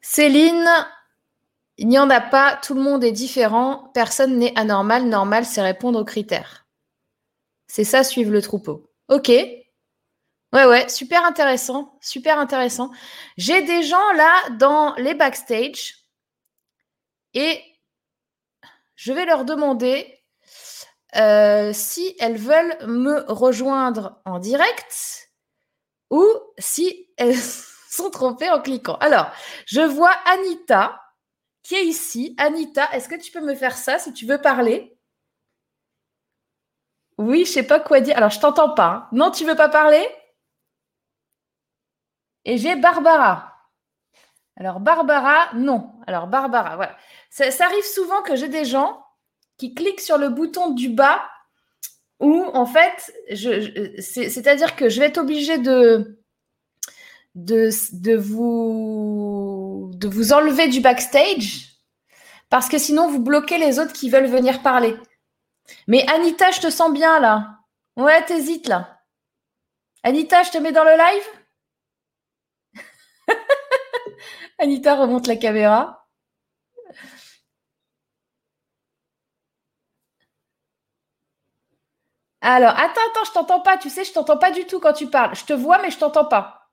Céline, 0.00 0.68
il 1.76 1.88
n'y 1.88 1.98
en 1.98 2.08
a 2.10 2.20
pas, 2.20 2.56
tout 2.62 2.74
le 2.74 2.82
monde 2.82 3.02
est 3.02 3.12
différent, 3.12 3.90
personne 3.94 4.38
n'est 4.38 4.56
anormal, 4.58 5.06
normal, 5.06 5.44
c'est 5.44 5.62
répondre 5.62 6.00
aux 6.00 6.04
critères. 6.04 6.66
C'est 7.66 7.84
ça, 7.84 8.04
suivre 8.04 8.30
le 8.30 8.42
troupeau. 8.42 8.90
Ok. 9.08 9.28
Ouais, 9.28 10.66
ouais, 10.66 10.88
super 10.88 11.24
intéressant, 11.24 11.98
super 12.00 12.38
intéressant. 12.38 12.92
J'ai 13.36 13.62
des 13.62 13.82
gens 13.82 14.12
là 14.12 14.50
dans 14.50 14.94
les 14.94 15.14
backstage 15.14 15.96
et 17.34 17.60
je 18.94 19.12
vais 19.12 19.26
leur 19.26 19.44
demander 19.44 20.22
euh, 21.16 21.72
si 21.72 22.14
elles 22.20 22.36
veulent 22.36 22.76
me 22.86 23.24
rejoindre 23.26 24.20
en 24.24 24.38
direct 24.38 25.30
ou 26.10 26.24
si 26.58 27.08
elles 27.16 27.36
sont 27.90 28.10
trompées 28.10 28.50
en 28.50 28.60
cliquant. 28.60 28.96
Alors, 28.96 29.32
je 29.66 29.80
vois 29.80 30.14
Anita 30.26 31.03
qui 31.64 31.74
est 31.74 31.84
ici. 31.84 32.36
Anita, 32.38 32.88
est-ce 32.92 33.08
que 33.08 33.20
tu 33.20 33.32
peux 33.32 33.40
me 33.40 33.56
faire 33.56 33.76
ça 33.76 33.98
si 33.98 34.12
tu 34.12 34.26
veux 34.26 34.40
parler? 34.40 34.96
Oui, 37.18 37.44
je 37.44 37.50
sais 37.52 37.66
pas 37.66 37.80
quoi 37.80 38.00
dire. 38.00 38.16
Alors, 38.16 38.30
je 38.30 38.38
t'entends 38.38 38.74
pas. 38.74 38.86
Hein. 38.86 39.08
Non, 39.12 39.30
tu 39.30 39.44
veux 39.44 39.56
pas 39.56 39.68
parler? 39.68 40.06
Et 42.44 42.58
j'ai 42.58 42.76
Barbara. 42.76 43.52
Alors, 44.56 44.78
Barbara, 44.78 45.52
non. 45.54 45.92
Alors, 46.06 46.26
Barbara, 46.26 46.76
voilà. 46.76 46.96
Ça, 47.30 47.46
arrive 47.64 47.84
souvent 47.84 48.22
que 48.22 48.36
j'ai 48.36 48.48
des 48.48 48.64
gens 48.64 49.04
qui 49.56 49.74
cliquent 49.74 50.00
sur 50.00 50.18
le 50.18 50.28
bouton 50.28 50.70
du 50.70 50.90
bas 50.90 51.22
où, 52.20 52.44
en 52.52 52.66
fait, 52.66 53.12
c'est-à-dire 54.00 54.76
que 54.76 54.88
je 54.88 55.00
vais 55.00 55.06
être 55.06 55.18
obligée 55.18 55.58
de, 55.58 56.23
de, 57.34 58.16
vous, 58.16 59.90
vous 60.04 60.32
enlever 60.32 60.68
du 60.68 60.80
backstage 60.80 61.70
parce 62.50 62.68
que 62.68 62.78
sinon 62.78 63.08
vous 63.08 63.20
bloquez 63.20 63.58
les 63.58 63.78
autres 63.78 63.92
qui 63.92 64.08
veulent 64.08 64.26
venir 64.26 64.62
parler. 64.62 64.96
Mais 65.88 66.08
Anita, 66.10 66.50
je 66.50 66.60
te 66.60 66.70
sens 66.70 66.92
bien 66.92 67.18
là. 67.20 67.58
Ouais, 67.96 68.24
t'hésites 68.24 68.68
là. 68.68 69.00
Anita, 70.02 70.42
je 70.42 70.50
te 70.50 70.58
mets 70.58 70.72
dans 70.72 70.84
le 70.84 70.96
live? 70.96 71.22
Anita 74.58 74.94
remonte 74.94 75.26
la 75.26 75.36
caméra. 75.36 76.06
Alors, 82.40 82.72
attends, 82.78 83.00
attends, 83.10 83.24
je 83.24 83.32
t'entends 83.32 83.60
pas. 83.60 83.78
Tu 83.78 83.88
sais, 83.90 84.04
je 84.04 84.12
t'entends 84.12 84.36
pas 84.38 84.50
du 84.50 84.66
tout 84.66 84.78
quand 84.78 84.92
tu 84.92 85.08
parles. 85.08 85.34
Je 85.34 85.44
te 85.46 85.52
vois, 85.54 85.78
mais 85.80 85.90
je 85.90 85.98
t'entends 85.98 86.26
pas. 86.26 86.63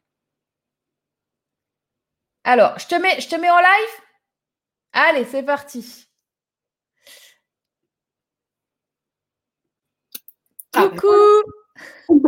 Alors, 2.43 2.77
je 2.79 2.87
te 2.87 2.95
mets, 2.95 3.19
je 3.19 3.27
te 3.27 3.35
mets 3.35 3.49
en 3.49 3.57
live 3.57 4.01
Allez, 4.93 5.25
c'est 5.25 5.43
parti. 5.43 6.05
Ah, 10.73 10.89
Coucou 10.89 11.07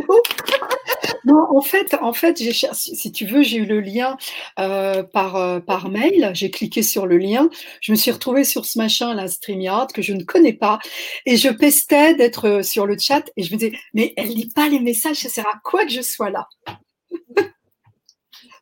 Non, 1.26 1.46
en 1.56 1.62
fait, 1.62 1.94
en 2.02 2.14
fait 2.14 2.38
si 2.38 3.12
tu 3.12 3.26
veux, 3.26 3.44
j'ai 3.44 3.58
eu 3.58 3.66
le 3.66 3.80
lien 3.82 4.18
euh, 4.60 5.04
par, 5.04 5.36
euh, 5.36 5.60
par 5.60 5.90
mail. 5.90 6.32
J'ai 6.34 6.52
cliqué 6.52 6.84
sur 6.84 7.06
le 7.06 7.18
lien. 7.18 7.50
Je 7.82 7.92
me 7.92 7.98
suis 7.98 8.12
retrouvée 8.12 8.44
sur 8.44 8.66
ce 8.66 8.78
machin, 8.78 9.14
la 9.14 9.28
StreamYard, 9.28 9.92
que 9.92 10.02
je 10.02 10.14
ne 10.14 10.24
connais 10.24 10.54
pas. 10.54 10.80
Et 11.26 11.38
je 11.38 11.50
pestais 11.50 12.16
d'être 12.16 12.48
euh, 12.48 12.64
sur 12.64 12.86
le 12.86 12.98
chat. 12.98 13.24
Et 13.38 13.44
je 13.44 13.54
me 13.54 13.60
disais, 13.60 13.74
mais 13.94 14.14
elle 14.18 14.30
lit 14.30 14.52
pas 14.54 14.70
les 14.70 14.80
messages, 14.80 15.18
ça 15.18 15.30
sert 15.30 15.48
à 15.48 15.60
quoi 15.64 15.86
que 15.86 15.92
je 15.92 16.02
sois 16.02 16.30
là? 16.30 16.48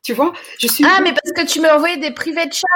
Tu 0.02 0.12
vois 0.14 0.32
je 0.58 0.66
suis 0.66 0.84
Ah, 0.86 1.00
mais 1.02 1.12
parce 1.12 1.32
que 1.32 1.50
tu 1.50 1.60
m'as 1.60 1.76
envoyé 1.76 1.96
des 1.96 2.12
privés 2.12 2.46
de 2.46 2.52
chat. 2.52 2.66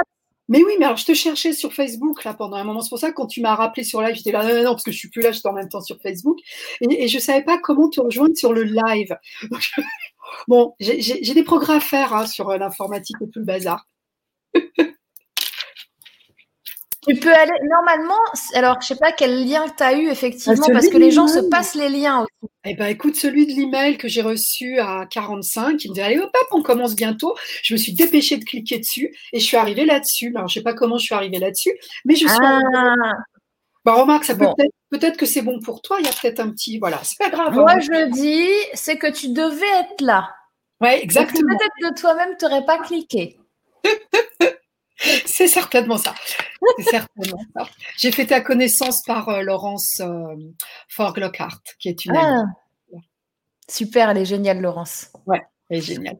Mais 0.49 0.62
oui, 0.62 0.73
mais 0.78 0.85
alors 0.85 0.97
je 0.97 1.04
te 1.04 1.14
cherchais 1.14 1.52
sur 1.52 1.73
Facebook 1.73 2.23
là 2.25 2.33
pendant 2.35 2.56
un 2.56 2.64
moment. 2.64 2.80
C'est 2.80 2.88
pour 2.88 2.99
ça 2.99 3.11
que 3.11 3.16
quand 3.16 3.26
tu 3.26 3.40
m'as 3.40 3.54
rappelé 3.56 3.83
sur 3.83 4.00
live, 4.00 4.14
j'étais 4.14 4.30
là, 4.30 4.45
non, 4.45 4.62
non, 4.62 4.71
parce 4.71 4.85
que 4.85 4.92
je 4.92 4.99
suis 4.99 5.11
plus 5.11 5.21
là, 5.21 5.33
j'étais 5.33 5.49
en 5.49 5.52
même 5.52 5.68
temps 5.68 5.80
sur 5.80 6.00
Facebook. 6.00 6.38
Et, 6.80 7.04
et 7.04 7.09
je 7.09 7.18
savais 7.18 7.42
pas 7.42 7.59
comment 7.59 7.88
te 7.88 8.00
rejoindre 8.00 8.37
sur 8.37 8.52
le 8.52 8.62
live. 8.62 9.16
bon, 10.49 10.75
j'ai 10.78 11.35
des 11.35 11.42
progrès 11.42 11.75
à 11.76 11.80
faire 11.80 12.14
hein, 12.14 12.26
sur 12.26 12.50
euh, 12.50 12.59
l'informatique 12.59 13.16
et 13.21 13.28
tout 13.30 13.40
le 13.40 13.45
bazar. 13.45 13.88
Tu 17.06 17.14
peux 17.16 17.32
aller 17.32 17.52
normalement. 17.68 18.14
Alors, 18.54 18.80
je 18.80 18.88
sais 18.88 18.96
pas 18.96 19.12
quel 19.12 19.46
lien 19.48 19.64
tu 19.76 19.82
as 19.82 19.94
eu 19.94 20.08
effectivement, 20.08 20.64
ah, 20.68 20.72
parce 20.72 20.88
que 20.88 20.96
les 20.96 21.10
gens 21.10 21.28
se 21.28 21.38
passent 21.38 21.75
les 21.75 21.88
liens 21.88 22.20
aussi. 22.20 22.50
Eh 22.64 22.75
ben, 22.75 22.86
écoute, 22.86 23.14
celui 23.14 23.46
de 23.46 23.52
l'email 23.52 23.96
que 23.96 24.08
j'ai 24.08 24.22
reçu 24.22 24.80
à 24.80 25.06
45, 25.08 25.84
il 25.84 25.90
me 25.90 25.94
dit 25.94 26.00
allez 26.00 26.18
hop, 26.18 26.30
hop, 26.34 26.48
on 26.50 26.62
commence 26.62 26.96
bientôt. 26.96 27.36
Je 27.62 27.75
me 27.75 27.78
suis 27.78 27.92
dépêchée 27.92 28.38
de 28.38 28.44
cliquer 28.44 28.78
dessus 28.78 29.14
et 29.32 29.38
je 29.38 29.44
suis 29.44 29.56
arrivée 29.56 29.84
là-dessus. 29.84 30.32
Alors, 30.34 30.48
je 30.48 30.54
sais 30.54 30.62
pas 30.62 30.75
comment 30.75 30.98
je 30.98 31.04
suis 31.04 31.14
arrivée 31.14 31.38
là-dessus, 31.38 31.72
mais 32.04 32.14
je 32.14 32.26
suis. 32.26 32.38
Ah. 32.42 32.60
Bah, 33.84 33.94
remarque, 33.94 34.25
ça 34.25 34.34
peut 34.34 34.44
être 34.44 34.72
peut-être 34.90 35.16
que 35.16 35.26
c'est 35.26 35.42
bon 35.42 35.60
pour 35.60 35.82
toi. 35.82 35.98
Il 36.00 36.06
y 36.06 36.08
a 36.08 36.12
peut-être 36.12 36.40
un 36.40 36.50
petit, 36.50 36.78
voilà, 36.78 37.00
c'est 37.04 37.18
pas 37.18 37.30
grave. 37.30 37.54
Moi, 37.54 37.78
je 37.78 38.10
dis, 38.10 38.48
c'est 38.75 38.98
que 38.98 39.10
tu 39.10 39.28
devais 39.28 39.80
être 39.80 40.00
là. 40.00 40.34
Ouais, 40.80 41.02
exactement. 41.02 41.56
Peut-être 41.56 41.94
que 41.94 42.00
toi-même, 42.00 42.36
tu 42.38 42.44
n'aurais 42.44 42.64
pas 42.64 42.78
cliqué. 42.78 43.38
C'est 45.26 45.48
certainement 45.48 45.98
ça. 45.98 46.14
certainement 46.78 47.40
ça. 47.54 47.68
J'ai 47.96 48.12
fait 48.12 48.26
ta 48.26 48.40
connaissance 48.40 49.02
par 49.02 49.28
euh, 49.28 49.42
Laurence 49.42 50.00
euh, 50.00 50.34
Forglockhart, 50.88 51.62
qui 51.78 51.88
est 51.88 52.04
une 52.04 52.16
ah. 52.16 52.44
Super, 53.68 54.10
elle 54.10 54.18
est 54.18 54.25
géniale, 54.25 54.60
Laurence. 54.60 55.08
Ouais, 55.26 55.42
elle 55.68 55.78
est 55.78 55.82
géniale. 55.82 56.18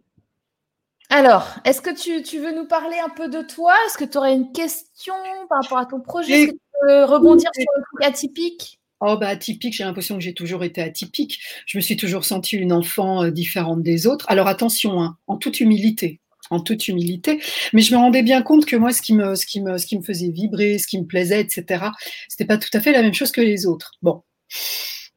Alors, 1.11 1.47
est-ce 1.65 1.81
que 1.81 1.95
tu, 1.95 2.39
veux 2.39 2.53
nous 2.53 2.67
parler 2.67 2.97
un 2.99 3.09
peu 3.09 3.29
de 3.29 3.43
toi? 3.43 3.73
Est-ce 3.87 3.97
que 3.97 4.05
tu 4.05 4.19
aurais 4.19 4.35
une 4.35 4.51
question 4.51 5.15
par 5.49 5.63
rapport 5.63 5.79
à 5.79 5.87
ton 5.87 6.01
projet? 6.01 6.33
Est-ce 6.33 6.47
que 6.49 6.53
tu 6.53 6.61
peux 6.83 7.05
rebondir 7.05 7.49
sur 7.55 7.71
le 7.77 7.83
truc 7.83 8.05
atypique? 8.05 8.81
Oh 9.01 9.17
bah 9.19 9.29
atypique, 9.29 9.75
j'ai 9.75 9.85
l'impression 9.85 10.17
que 10.17 10.23
j'ai 10.23 10.33
toujours 10.33 10.65
été 10.65 10.83
atypique. 10.83 11.41
Je 11.67 11.77
me 11.77 11.83
suis 11.83 11.97
toujours 11.97 12.25
sentie 12.25 12.57
une 12.57 12.73
enfant 12.73 13.25
euh, 13.25 13.31
différente 13.31 13.83
des 13.83 14.07
autres. 14.07 14.25
Alors 14.29 14.49
attention, 14.49 15.03
hein, 15.03 15.19
en 15.27 15.37
toute 15.37 15.61
humilité, 15.61 16.21
en 16.51 16.61
toute 16.61 16.89
humilité. 16.89 17.41
Mais 17.73 17.83
je 17.83 17.93
me 17.93 17.99
rendais 17.99 18.23
bien 18.23 18.43
compte 18.43 18.67
que 18.67 18.77
moi, 18.77 18.93
ce 18.93 19.03
qui 19.03 19.15
me, 19.15 19.35
ce 19.35 19.47
qui 19.47 19.61
me, 19.61 19.79
ce 19.79 19.87
qui 19.87 19.99
me 19.99 20.03
faisait 20.03 20.31
vibrer, 20.31 20.79
ce 20.79 20.87
qui 20.87 20.99
me 20.99 21.07
plaisait, 21.07 21.41
etc., 21.41 21.87
c'était 22.29 22.45
pas 22.45 22.59
tout 22.59 22.71
à 22.73 22.81
fait 22.81 22.93
la 22.93 23.03
même 23.03 23.15
chose 23.15 23.33
que 23.33 23.41
les 23.41 23.67
autres. 23.67 23.93
Bon. 24.03 24.23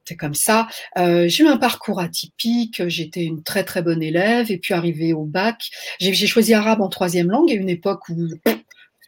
C'est 0.06 0.16
comme 0.16 0.34
ça. 0.34 0.68
Euh, 0.98 1.28
j'ai 1.28 1.44
eu 1.44 1.48
un 1.48 1.58
parcours 1.58 2.00
atypique. 2.00 2.82
J'étais 2.88 3.24
une 3.24 3.44
très 3.44 3.64
très 3.64 3.84
bonne 3.84 4.02
élève 4.02 4.52
et 4.52 4.58
puis 4.58 4.74
arrivé 4.74 5.14
au 5.14 5.24
bac, 5.24 5.70
j'ai 6.00 6.26
choisi 6.26 6.56
arabe 6.56 6.82
en 6.82 6.90
troisième 6.90 7.30
langue. 7.30 7.52
À 7.52 7.54
une 7.54 7.70
époque 7.70 8.10
où 8.10 8.16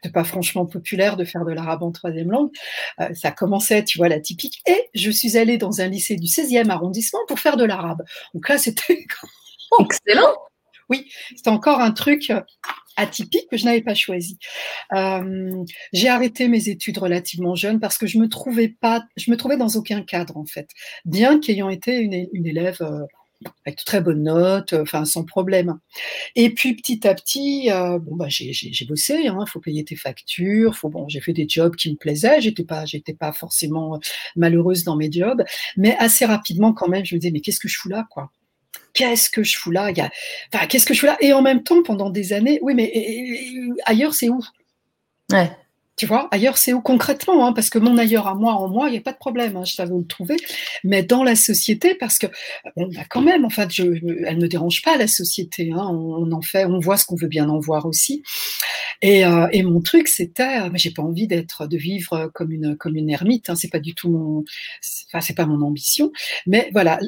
c'était 0.01 0.13
pas 0.13 0.23
franchement 0.23 0.67
populaire 0.67 1.17
de 1.17 1.25
faire 1.25 1.45
de 1.45 1.53
l'arabe 1.53 1.81
en 1.81 1.91
troisième 1.91 2.29
langue. 2.29 2.51
Euh, 2.99 3.09
ça 3.13 3.31
commençait, 3.31 3.83
tu 3.83 3.97
vois, 3.97 4.09
l'atypique. 4.09 4.61
Et 4.67 4.89
je 4.93 5.09
suis 5.09 5.37
allée 5.37 5.57
dans 5.57 5.81
un 5.81 5.87
lycée 5.87 6.17
du 6.17 6.27
16e 6.27 6.69
arrondissement 6.69 7.21
pour 7.27 7.39
faire 7.39 7.57
de 7.57 7.63
l'arabe. 7.63 8.03
Donc 8.33 8.47
là, 8.49 8.57
c'était 8.57 9.05
excellent. 9.79 10.35
Oui, 10.91 11.09
c'était 11.37 11.49
encore 11.49 11.79
un 11.79 11.91
truc 11.91 12.29
euh, 12.31 12.41
atypique 12.97 13.47
que 13.49 13.55
je 13.55 13.63
n'avais 13.63 13.81
pas 13.81 13.95
choisi. 13.95 14.37
Euh, 14.93 15.63
j'ai 15.93 16.09
arrêté 16.09 16.49
mes 16.49 16.67
études 16.67 16.97
relativement 16.97 17.55
jeune 17.55 17.79
parce 17.79 17.97
que 17.97 18.07
je 18.07 18.17
me 18.17 18.27
trouvais 18.27 18.67
pas, 18.67 19.01
je 19.15 19.31
me 19.31 19.37
trouvais 19.37 19.55
dans 19.55 19.69
aucun 19.69 20.01
cadre 20.03 20.35
en 20.35 20.45
fait, 20.45 20.67
bien 21.05 21.39
qu'ayant 21.39 21.69
été 21.69 21.97
une, 21.97 22.13
élève 22.45 22.75
euh, 22.81 23.05
avec 23.65 23.79
de 23.79 23.83
très 23.85 24.01
bonnes 24.01 24.23
notes, 24.23 24.73
enfin 24.73 25.05
sans 25.05 25.23
problème. 25.23 25.79
Et 26.35 26.53
puis 26.53 26.75
petit 26.75 27.07
à 27.07 27.15
petit, 27.15 27.69
bah 27.69 28.25
j'ai 28.27 28.85
bossé, 28.85 29.21
il 29.23 29.27
hein, 29.29 29.45
faut 29.47 29.61
payer 29.61 29.85
tes 29.85 29.95
factures, 29.95 30.77
j'ai 31.07 31.21
fait 31.21 31.31
des 31.31 31.47
jobs 31.47 31.77
qui 31.77 31.89
me 31.89 31.95
plaisaient, 31.95 32.41
j'étais 32.41 32.65
pas 32.65 32.83
pas 33.17 33.31
forcément 33.31 33.97
malheureuse 34.35 34.83
dans 34.83 34.97
mes 34.97 35.09
jobs, 35.09 35.41
mais 35.77 35.95
assez 35.99 36.25
rapidement 36.25 36.73
quand 36.73 36.89
même 36.89 37.05
je 37.05 37.15
me 37.15 37.19
disais 37.21 37.31
mais 37.31 37.39
qu'est-ce 37.39 37.61
que 37.61 37.69
je 37.69 37.79
fous 37.79 37.89
là 37.89 38.05
quoi? 38.09 38.29
Qu'est-ce 38.93 39.29
que 39.29 39.43
je 39.43 39.57
fous 39.57 39.71
là? 39.71 39.91
Enfin, 40.53 40.67
Qu'est-ce 40.67 40.85
que 40.85 40.93
je 40.93 40.99
fous 40.99 41.05
là? 41.05 41.17
Et 41.21 41.33
en 41.33 41.41
même 41.41 41.63
temps, 41.63 41.83
pendant 41.83 42.09
des 42.09 42.33
années, 42.33 42.59
oui, 42.61 42.73
mais 42.73 42.91
ailleurs, 43.85 44.13
c'est 44.13 44.29
où? 44.29 44.41
Ouais. 45.31 45.51
Tu 45.97 46.07
vois, 46.07 46.29
ailleurs, 46.31 46.57
c'est 46.57 46.73
où 46.73 46.81
concrètement 46.81 47.45
hein, 47.45 47.53
Parce 47.53 47.69
que 47.69 47.77
mon 47.77 47.95
ailleurs 47.97 48.27
à 48.27 48.33
moi, 48.33 48.53
en 48.53 48.67
moi, 48.69 48.87
il 48.87 48.93
n'y 48.93 48.97
a 48.97 49.01
pas 49.01 49.11
de 49.11 49.17
problème, 49.17 49.55
hein, 49.55 49.63
je 49.65 49.75
savais 49.75 49.91
où 49.91 49.99
le 49.99 50.07
trouver. 50.07 50.37
Mais 50.83 51.03
dans 51.03 51.23
la 51.23 51.35
société, 51.35 51.93
parce 51.93 52.17
que, 52.17 52.25
bon, 52.75 52.89
bah, 52.95 53.01
quand 53.09 53.21
même, 53.21 53.45
en 53.45 53.49
fait, 53.51 53.69
je, 53.71 53.83
elle 54.25 54.37
ne 54.37 54.41
me 54.41 54.47
dérange 54.47 54.81
pas, 54.81 54.97
la 54.97 55.07
société. 55.07 55.71
Hein, 55.71 55.87
on, 55.91 56.31
en 56.31 56.41
fait, 56.41 56.65
on 56.65 56.79
voit 56.79 56.97
ce 56.97 57.05
qu'on 57.05 57.15
veut 57.15 57.27
bien 57.27 57.49
en 57.49 57.59
voir 57.59 57.85
aussi. 57.85 58.23
Et, 59.03 59.25
euh, 59.25 59.47
et 59.51 59.63
mon 59.63 59.81
truc, 59.81 60.07
c'était, 60.07 60.61
euh, 60.61 60.69
mais 60.71 60.79
j'ai 60.79 60.91
pas 60.91 61.03
envie 61.03 61.27
d'être, 61.27 61.67
de 61.67 61.77
vivre 61.77 62.31
comme 62.33 62.51
une, 62.51 62.75
comme 62.77 62.95
une 62.95 63.09
ermite. 63.09 63.51
C'est 63.55 63.71
pas 63.71 63.79
du 63.79 63.93
tout 63.93 64.09
mon, 64.09 64.43
enfin, 65.07 65.21
c'est 65.21 65.35
pas 65.35 65.45
mon 65.45 65.61
ambition. 65.61 66.11
Mais 66.47 66.69
voilà, 66.73 66.99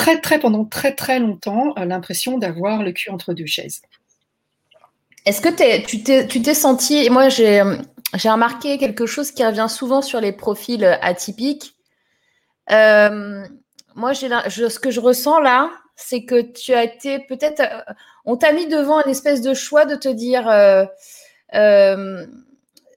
très, 0.00 0.18
très, 0.18 0.38
pendant 0.38 0.64
très, 0.64 0.94
très 0.94 1.18
longtemps, 1.18 1.74
euh, 1.76 1.84
l'impression 1.84 2.38
d'avoir 2.38 2.82
le 2.82 2.92
cul 2.92 3.10
entre 3.10 3.34
deux 3.34 3.44
chaises. 3.44 3.82
Est-ce 5.26 5.42
que 5.42 5.50
tu 5.84 6.02
t'es, 6.02 6.26
tu 6.26 6.40
t'es 6.40 6.54
senti, 6.54 7.10
moi 7.10 7.28
j'ai, 7.28 7.60
remarqué 8.24 8.78
quelque 8.78 9.04
chose 9.04 9.30
qui 9.30 9.44
revient 9.44 9.66
souvent 9.68 10.00
sur 10.00 10.18
les 10.22 10.32
profils 10.32 10.86
atypiques. 11.02 11.74
Euh, 12.70 13.44
moi, 13.94 14.14
j'ai, 14.14 14.30
ce 14.30 14.78
que 14.78 14.90
je 14.90 15.00
ressens 15.00 15.38
là, 15.40 15.70
c'est 15.96 16.24
que 16.24 16.40
tu 16.40 16.72
as 16.72 16.84
été 16.84 17.18
peut-être, 17.18 17.62
on 18.24 18.38
t'a 18.38 18.52
mis 18.52 18.66
devant 18.66 19.04
une 19.04 19.10
espèce 19.10 19.42
de 19.42 19.52
choix 19.52 19.84
de 19.84 19.96
te 19.96 20.08
dire, 20.08 20.48
euh, 20.48 20.86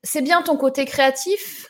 c'est 0.03 0.21
bien 0.21 0.41
ton 0.41 0.55
côté 0.55 0.85
créatif, 0.85 1.67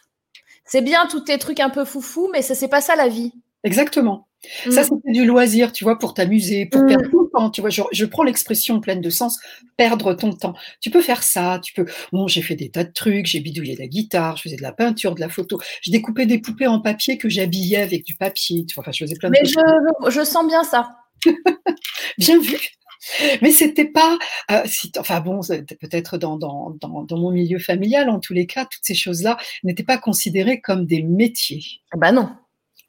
c'est 0.64 0.82
bien 0.82 1.08
tous 1.08 1.22
tes 1.22 1.40
trucs 1.40 1.60
un 1.60 1.72
peu 1.72 1.86
foufou, 1.86 2.30
mais 2.32 2.44
c'est 2.44 2.68
pas 2.68 2.82
ça 2.82 2.96
la 2.96 3.08
vie. 3.08 3.34
Exactement. 3.64 4.28
Ça, 4.70 4.82
Mm. 4.82 4.84
c'était 4.84 5.12
du 5.14 5.26
loisir, 5.26 5.72
tu 5.72 5.84
vois, 5.84 5.98
pour 5.98 6.14
t'amuser, 6.14 6.66
pour 6.66 6.82
Mm. 6.84 6.88
perdre 6.88 7.10
ton 7.12 7.26
temps. 7.34 7.50
Tu 7.50 7.62
vois, 7.62 7.70
je, 7.70 7.82
je 7.92 8.06
prends 8.06 8.24
l'expression 8.24 8.80
pleine 8.82 9.02
de 9.02 9.10
sens, 9.10 9.40
perdre 9.78 10.14
ton 10.14 10.34
temps. 10.34 10.54
Tu 10.82 10.90
peux 10.90 11.02
faire 11.02 11.24
ça, 11.24 11.60
tu 11.64 11.74
peux. 11.74 11.86
Bon, 12.12 12.28
j'ai 12.28 12.42
fait 12.42 12.56
des 12.56 12.70
tas 12.70 12.84
de 12.84 12.92
trucs, 12.92 13.26
j'ai 13.26 13.40
bidouillé 13.40 13.76
de 13.76 13.80
la 13.80 13.88
guitare, 13.88 14.38
je 14.38 14.44
faisais 14.44 14.56
de 14.58 14.62
la 14.62 14.74
peinture, 14.74 15.16
de 15.16 15.22
la 15.22 15.30
photo. 15.30 15.60
Je 15.82 15.92
découpais 15.92 16.26
des 16.26 16.40
poupées 16.40 16.68
en 16.68 16.80
papier 16.82 17.18
que 17.18 17.30
j'habillais 17.30 17.78
avec 17.78 18.04
du 18.06 18.16
papier. 18.16 18.66
Tu 18.66 18.74
vois, 18.76 18.82
enfin, 18.84 18.92
je 18.92 19.04
faisais 19.06 19.16
plein 19.16 19.30
de 19.30 19.36
Mais 19.40 19.46
choses. 19.46 19.64
je, 20.08 20.12
je 20.20 20.24
sens 20.26 20.46
bien 20.48 20.64
ça. 20.64 20.90
Bien 22.18 22.40
vu. 22.40 22.58
Mais 23.42 23.52
c'était 23.52 23.86
pas, 23.86 24.18
euh, 24.52 24.62
si, 24.66 24.90
enfin 24.98 25.20
bon, 25.20 25.42
peut-être 25.42 26.18
dans, 26.18 26.38
dans, 26.38 26.76
dans, 26.80 27.04
dans 27.04 27.18
mon 27.18 27.32
milieu 27.32 27.60
familial, 27.60 28.10
en 28.10 28.20
tous 28.22 28.34
les 28.34 28.46
cas, 28.46 28.64
toutes 28.66 28.84
ces 28.84 28.94
choses-là 28.96 29.38
n'étaient 29.64 29.84
pas 29.84 29.98
considérées 29.98 30.62
comme 30.62 30.86
des 30.86 31.02
métiers. 31.04 31.64
Bah 31.98 32.14
non, 32.14 32.30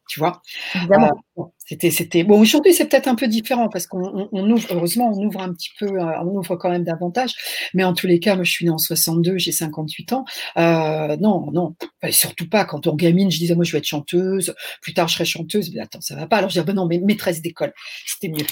Tu 0.08 0.20
vois? 0.20 0.42
Euh, 0.76 1.42
c'était, 1.56 1.90
c'était 1.90 2.24
bon. 2.24 2.38
Aujourd'hui, 2.38 2.74
c'est 2.74 2.86
peut-être 2.86 3.08
un 3.08 3.14
peu 3.14 3.26
différent 3.26 3.68
parce 3.68 3.86
qu'on 3.86 4.04
on, 4.04 4.28
on 4.32 4.50
ouvre, 4.50 4.68
heureusement, 4.70 5.10
on 5.14 5.24
ouvre 5.24 5.40
un 5.40 5.52
petit 5.52 5.70
peu, 5.78 5.86
euh, 5.86 6.20
on 6.22 6.36
ouvre 6.36 6.56
quand 6.56 6.68
même 6.68 6.84
davantage. 6.84 7.34
Mais 7.72 7.84
en 7.84 7.94
tous 7.94 8.06
les 8.06 8.20
cas, 8.20 8.34
moi, 8.34 8.44
je 8.44 8.50
suis 8.50 8.66
née 8.66 8.70
en 8.70 8.78
62, 8.78 9.38
j'ai 9.38 9.52
58 9.52 10.12
ans. 10.12 10.24
Euh, 10.58 11.16
non, 11.16 11.50
non, 11.52 11.74
enfin, 12.02 12.12
surtout 12.12 12.48
pas. 12.48 12.64
Quand 12.66 12.86
on 12.86 12.94
gamine, 12.94 13.30
je 13.30 13.38
disais 13.38 13.54
moi, 13.54 13.64
je 13.64 13.72
vais 13.72 13.78
être 13.78 13.86
chanteuse. 13.86 14.54
Plus 14.82 14.92
tard, 14.92 15.08
je 15.08 15.14
serai 15.14 15.24
chanteuse. 15.24 15.72
Mais 15.74 15.80
attends, 15.80 16.02
ça 16.02 16.14
va 16.16 16.26
pas. 16.26 16.36
Alors 16.38 16.50
je 16.50 16.54
disais 16.54 16.66
ben 16.66 16.74
non, 16.74 16.86
mais 16.86 16.98
maîtresse 16.98 17.40
d'école, 17.40 17.72
c'était 18.06 18.28
mieux. 18.28 18.46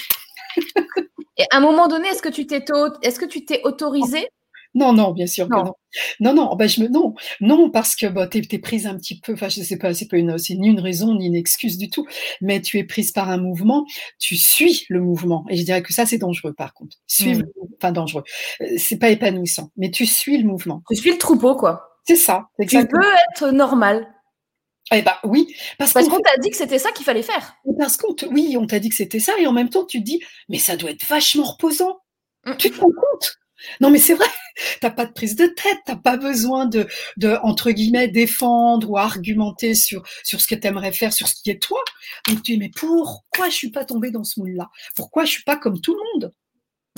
Et 1.37 1.43
à 1.51 1.57
un 1.57 1.61
moment 1.61 1.87
donné, 1.87 2.07
est-ce 2.09 2.21
que 2.21 2.29
tu 2.29 2.45
t'es, 2.45 2.63
est-ce 3.01 3.19
que 3.19 3.25
tu 3.25 3.45
t'es 3.45 3.61
autorisé 3.63 4.27
Non, 4.75 4.91
non, 4.93 5.11
bien 5.11 5.27
sûr 5.27 5.47
que 5.47 5.55
Non. 5.55 5.63
non. 5.65 5.73
Non, 6.19 6.33
non, 6.33 6.55
bah, 6.55 6.65
je 6.65 6.81
me, 6.81 6.87
non, 6.87 7.13
non, 7.39 7.69
parce 7.69 7.95
que 7.95 8.07
bah, 8.07 8.27
tu 8.27 8.39
es, 8.39 8.57
prise 8.59 8.87
un 8.87 8.97
petit 8.97 9.19
peu, 9.19 9.33
enfin, 9.33 9.49
je 9.49 9.61
sais 9.61 9.77
pas, 9.77 9.93
c'est 9.93 10.07
pas 10.07 10.17
une, 10.17 10.37
c'est 10.39 10.55
ni 10.55 10.69
une 10.69 10.79
raison 10.79 11.13
ni 11.15 11.27
une 11.27 11.35
excuse 11.35 11.77
du 11.77 11.89
tout, 11.89 12.07
mais 12.41 12.61
tu 12.61 12.79
es 12.79 12.83
prise 12.83 13.11
par 13.11 13.29
un 13.29 13.37
mouvement, 13.37 13.85
tu 14.19 14.35
suis 14.35 14.85
le 14.89 15.01
mouvement. 15.01 15.45
Et 15.49 15.57
je 15.57 15.63
dirais 15.63 15.83
que 15.83 15.93
ça, 15.93 16.05
c'est 16.07 16.17
dangereux, 16.17 16.53
par 16.53 16.73
contre. 16.73 16.97
Suivre, 17.05 17.41
Mm. 17.41 17.45
le- 17.55 17.75
enfin, 17.79 17.91
dangereux. 17.91 18.23
Euh, 18.61 18.65
C'est 18.77 18.97
pas 18.97 19.09
épanouissant, 19.09 19.69
mais 19.77 19.91
tu 19.91 20.05
suis 20.07 20.37
le 20.39 20.47
mouvement. 20.47 20.81
Tu 20.89 20.95
suis 20.97 21.11
le 21.11 21.17
troupeau, 21.19 21.55
quoi. 21.55 21.89
C'est 22.07 22.15
ça, 22.15 22.47
Tu 22.57 22.63
exactement. 22.63 23.01
veux 23.01 23.07
être 23.31 23.51
normal. 23.51 24.07
Eh 24.91 25.01
bah, 25.01 25.19
oui, 25.23 25.55
parce, 25.77 25.93
qu'on 25.93 26.01
t'a 26.19 26.37
dit 26.41 26.49
que 26.49 26.57
c'était 26.57 26.77
ça 26.79 26.91
qu'il 26.91 27.05
fallait 27.05 27.21
faire. 27.23 27.55
parce 27.79 27.95
qu'on 27.97 28.13
oui, 28.31 28.57
on 28.59 28.67
t'a 28.67 28.79
dit 28.79 28.89
que 28.89 28.95
c'était 28.95 29.19
ça, 29.19 29.33
et 29.39 29.47
en 29.47 29.53
même 29.53 29.69
temps, 29.69 29.85
tu 29.85 29.99
te 29.99 30.03
dis, 30.03 30.21
mais 30.49 30.57
ça 30.57 30.75
doit 30.75 30.89
être 30.91 31.05
vachement 31.05 31.43
reposant. 31.45 31.99
Mm. 32.45 32.55
Tu 32.57 32.69
te 32.71 32.79
rends 32.81 32.87
compte 32.91 33.35
Non, 33.79 33.89
mais 33.89 33.99
c'est 33.99 34.13
vrai, 34.13 34.27
t'as 34.81 34.89
pas 34.89 35.05
de 35.05 35.11
prise 35.11 35.35
de 35.35 35.47
tête, 35.47 35.79
t'as 35.85 35.95
pas 35.95 36.17
besoin 36.17 36.65
de, 36.65 36.87
de, 37.17 37.37
entre 37.43 37.71
guillemets, 37.71 38.07
défendre 38.07 38.89
ou 38.89 38.97
argumenter 38.97 39.73
sur, 39.75 40.03
sur 40.23 40.41
ce 40.41 40.47
que 40.47 40.55
t'aimerais 40.55 40.91
faire, 40.91 41.13
sur 41.13 41.27
ce 41.27 41.35
qui 41.41 41.49
est 41.49 41.61
toi. 41.61 41.79
Donc 42.27 42.43
tu 42.43 42.53
dis, 42.53 42.57
mais 42.57 42.71
pourquoi 42.75 43.49
je 43.49 43.55
suis 43.55 43.71
pas 43.71 43.85
tombée 43.85 44.11
dans 44.11 44.23
ce 44.23 44.39
moule-là? 44.39 44.69
Pourquoi 44.95 45.25
je 45.25 45.31
suis 45.31 45.43
pas 45.43 45.55
comme 45.55 45.81
tout 45.81 45.95
le 45.95 46.01
monde? 46.13 46.33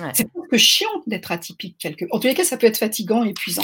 Ouais. 0.01 0.11
C'est 0.13 0.29
presque 0.29 0.57
chiant 0.57 0.89
d'être 1.07 1.31
atypique 1.31 1.77
quelque 1.77 2.05
En 2.11 2.19
tous 2.19 2.27
les 2.27 2.33
cas, 2.33 2.43
ça 2.43 2.57
peut 2.57 2.67
être 2.67 2.77
fatigant 2.77 3.23
et 3.23 3.29
épuisant. 3.29 3.63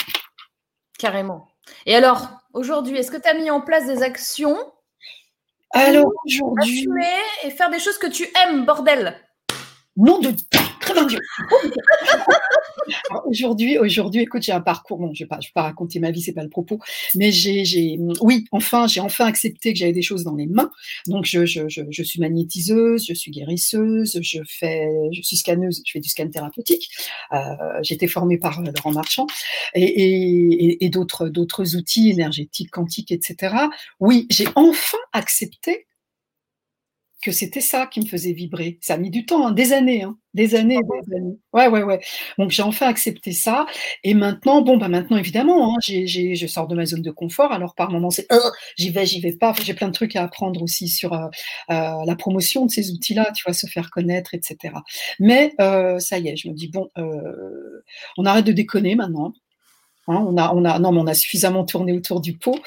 Carrément. 0.98 1.48
Et 1.86 1.96
alors, 1.96 2.30
aujourd'hui, 2.54 2.98
est-ce 2.98 3.12
que 3.12 3.18
tu 3.18 3.28
as 3.28 3.34
mis 3.34 3.50
en 3.50 3.62
place 3.62 3.88
des 3.88 4.02
actions 4.02 4.58
Alors 5.72 6.12
aujourd'hui, 6.26 6.82
assumer 6.82 7.18
et 7.44 7.52
faire 7.52 7.70
des 7.70 7.80
choses 7.80 7.98
que 7.98 8.08
tu 8.08 8.28
aimes, 8.44 8.66
bordel? 8.66 9.20
Nom 9.98 10.20
de 10.20 10.34
Aujourd'hui, 13.26 13.78
aujourd'hui, 13.78 14.22
écoute, 14.22 14.42
j'ai 14.42 14.52
un 14.52 14.62
parcours. 14.62 15.00
Je 15.14 15.20
je 15.20 15.24
vais 15.26 15.52
pas 15.54 15.62
raconter 15.62 16.00
ma 16.00 16.12
vie, 16.12 16.22
c'est 16.22 16.34
pas 16.34 16.44
le 16.44 16.50
propos. 16.50 16.80
Mais 17.16 17.32
j'ai, 17.32 17.98
oui, 18.22 18.46
enfin, 18.52 18.88
j'ai 18.88 19.00
enfin 19.00 19.26
accepté 19.26 19.74
que 19.74 19.80
j'avais 19.80 19.94
des 19.94 20.02
choses 20.02 20.24
dans 20.24 20.36
les 20.36 20.48
mains. 20.48 20.72
Donc, 21.08 21.26
je, 21.26 21.46
je, 21.46 21.62
je, 21.70 22.04
suis 22.04 22.20
magnétiseuse, 22.20 23.06
je 23.08 23.14
suis 23.14 23.32
guérisseuse, 23.32 24.20
je 24.22 24.40
fais, 24.48 24.88
je 25.12 25.22
suis 25.22 25.38
scanneuse, 25.38 25.82
je 25.86 25.92
fais 25.92 26.00
du 26.00 26.10
scan 26.10 26.30
thérapeutique. 26.30 26.90
Euh, 27.34 27.38
j'ai 27.82 27.96
été 27.96 28.08
formée 28.08 28.38
par 28.38 28.60
euh, 28.60 28.64
Laurent 28.76 28.92
Marchand 28.92 29.28
et, 29.74 29.84
et, 29.84 30.66
et- 30.66 30.86
et 30.86 30.90
d'autres, 30.90 31.30
d'autres 31.30 31.76
outils 31.76 32.10
énergétiques, 32.10 32.72
quantiques, 32.72 33.12
etc. 33.12 33.56
Oui, 34.00 34.28
j'ai 34.30 34.48
enfin 34.56 34.98
accepté 35.14 35.88
que 37.22 37.32
c'était 37.32 37.62
ça 37.62 37.88
qui 37.88 38.02
me 38.02 38.06
faisait 38.06 38.34
vibrer. 38.34 38.78
Ça 38.82 38.96
a 38.96 38.98
mis 38.98 39.10
du 39.12 39.26
temps, 39.26 39.48
hein, 39.48 39.52
des 39.52 39.74
années, 39.74 40.04
hein, 40.04 40.18
des 40.34 40.56
années, 40.56 40.80
des 41.08 41.16
années. 41.16 41.38
Ouais, 41.54 41.68
ouais, 41.68 41.84
ouais. 41.84 42.00
Donc 42.38 42.52
j'ai 42.52 42.64
enfin 42.64 42.88
accepté 42.88 43.32
ça. 43.32 43.66
Et 44.04 44.14
maintenant, 44.14 44.62
bon, 44.62 44.78
bah 44.78 44.88
maintenant 44.90 45.18
évidemment, 45.18 45.76
hein, 45.76 45.78
je 45.82 46.48
sors 46.48 46.68
de 46.68 46.76
ma 46.76 46.86
zone 46.86 47.02
de 47.02 47.12
confort. 47.12 47.52
Alors 47.52 47.76
par 47.76 47.92
moments 47.92 48.10
c'est, 48.10 48.32
Euh, 48.32 48.38
j'y 48.78 48.90
vais, 48.90 49.06
j'y 49.06 49.22
vais 49.22 49.34
pas. 49.34 49.54
J'ai 49.64 49.74
plein 49.74 49.88
de 49.88 49.94
trucs 49.94 50.16
à 50.16 50.24
apprendre 50.24 50.62
aussi 50.64 50.88
sur 50.88 51.14
euh, 51.14 51.28
euh, 51.72 52.06
la 52.06 52.16
promotion 52.16 52.66
de 52.66 52.72
ces 52.72 52.92
outils-là, 52.92 53.32
tu 53.36 53.44
vois, 53.46 53.54
se 53.54 53.68
faire 53.68 53.92
connaître, 53.92 54.34
etc. 54.34 54.74
Mais 55.20 55.54
ça 56.00 56.18
y 56.20 56.28
est, 56.30 56.36
je 56.38 56.50
me 56.50 56.54
dis 56.54 56.70
bon, 56.70 56.90
on 58.18 58.26
arrête 58.26 58.46
de 58.46 58.52
déconner 58.54 58.96
maintenant. 58.96 59.34
Hein, 60.08 60.26
on 60.28 60.38
a, 60.38 60.52
on 60.54 60.66
a, 60.66 60.80
non, 60.80 60.92
mais 60.92 61.00
on 61.00 61.08
a 61.08 61.14
suffisamment 61.14 61.64
tourné 61.64 61.94
autour 61.94 62.22
du 62.22 62.38
pot 62.38 62.60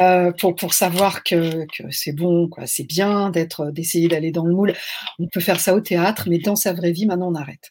euh, 0.00 0.32
pour, 0.32 0.56
pour 0.56 0.72
savoir 0.72 1.22
que, 1.22 1.66
que 1.66 1.90
c'est 1.90 2.12
bon, 2.12 2.48
quoi, 2.48 2.66
c'est 2.66 2.84
bien 2.84 3.30
d'être, 3.30 3.70
d'essayer 3.70 4.08
d'aller 4.08 4.32
dans 4.32 4.44
le 4.44 4.54
moule. 4.54 4.72
On 5.18 5.28
peut 5.28 5.40
faire 5.40 5.60
ça 5.60 5.74
au 5.74 5.80
théâtre, 5.80 6.28
mais 6.28 6.38
dans 6.38 6.56
sa 6.56 6.72
vraie 6.72 6.92
vie, 6.92 7.06
maintenant, 7.06 7.30
on 7.30 7.34
arrête. 7.34 7.68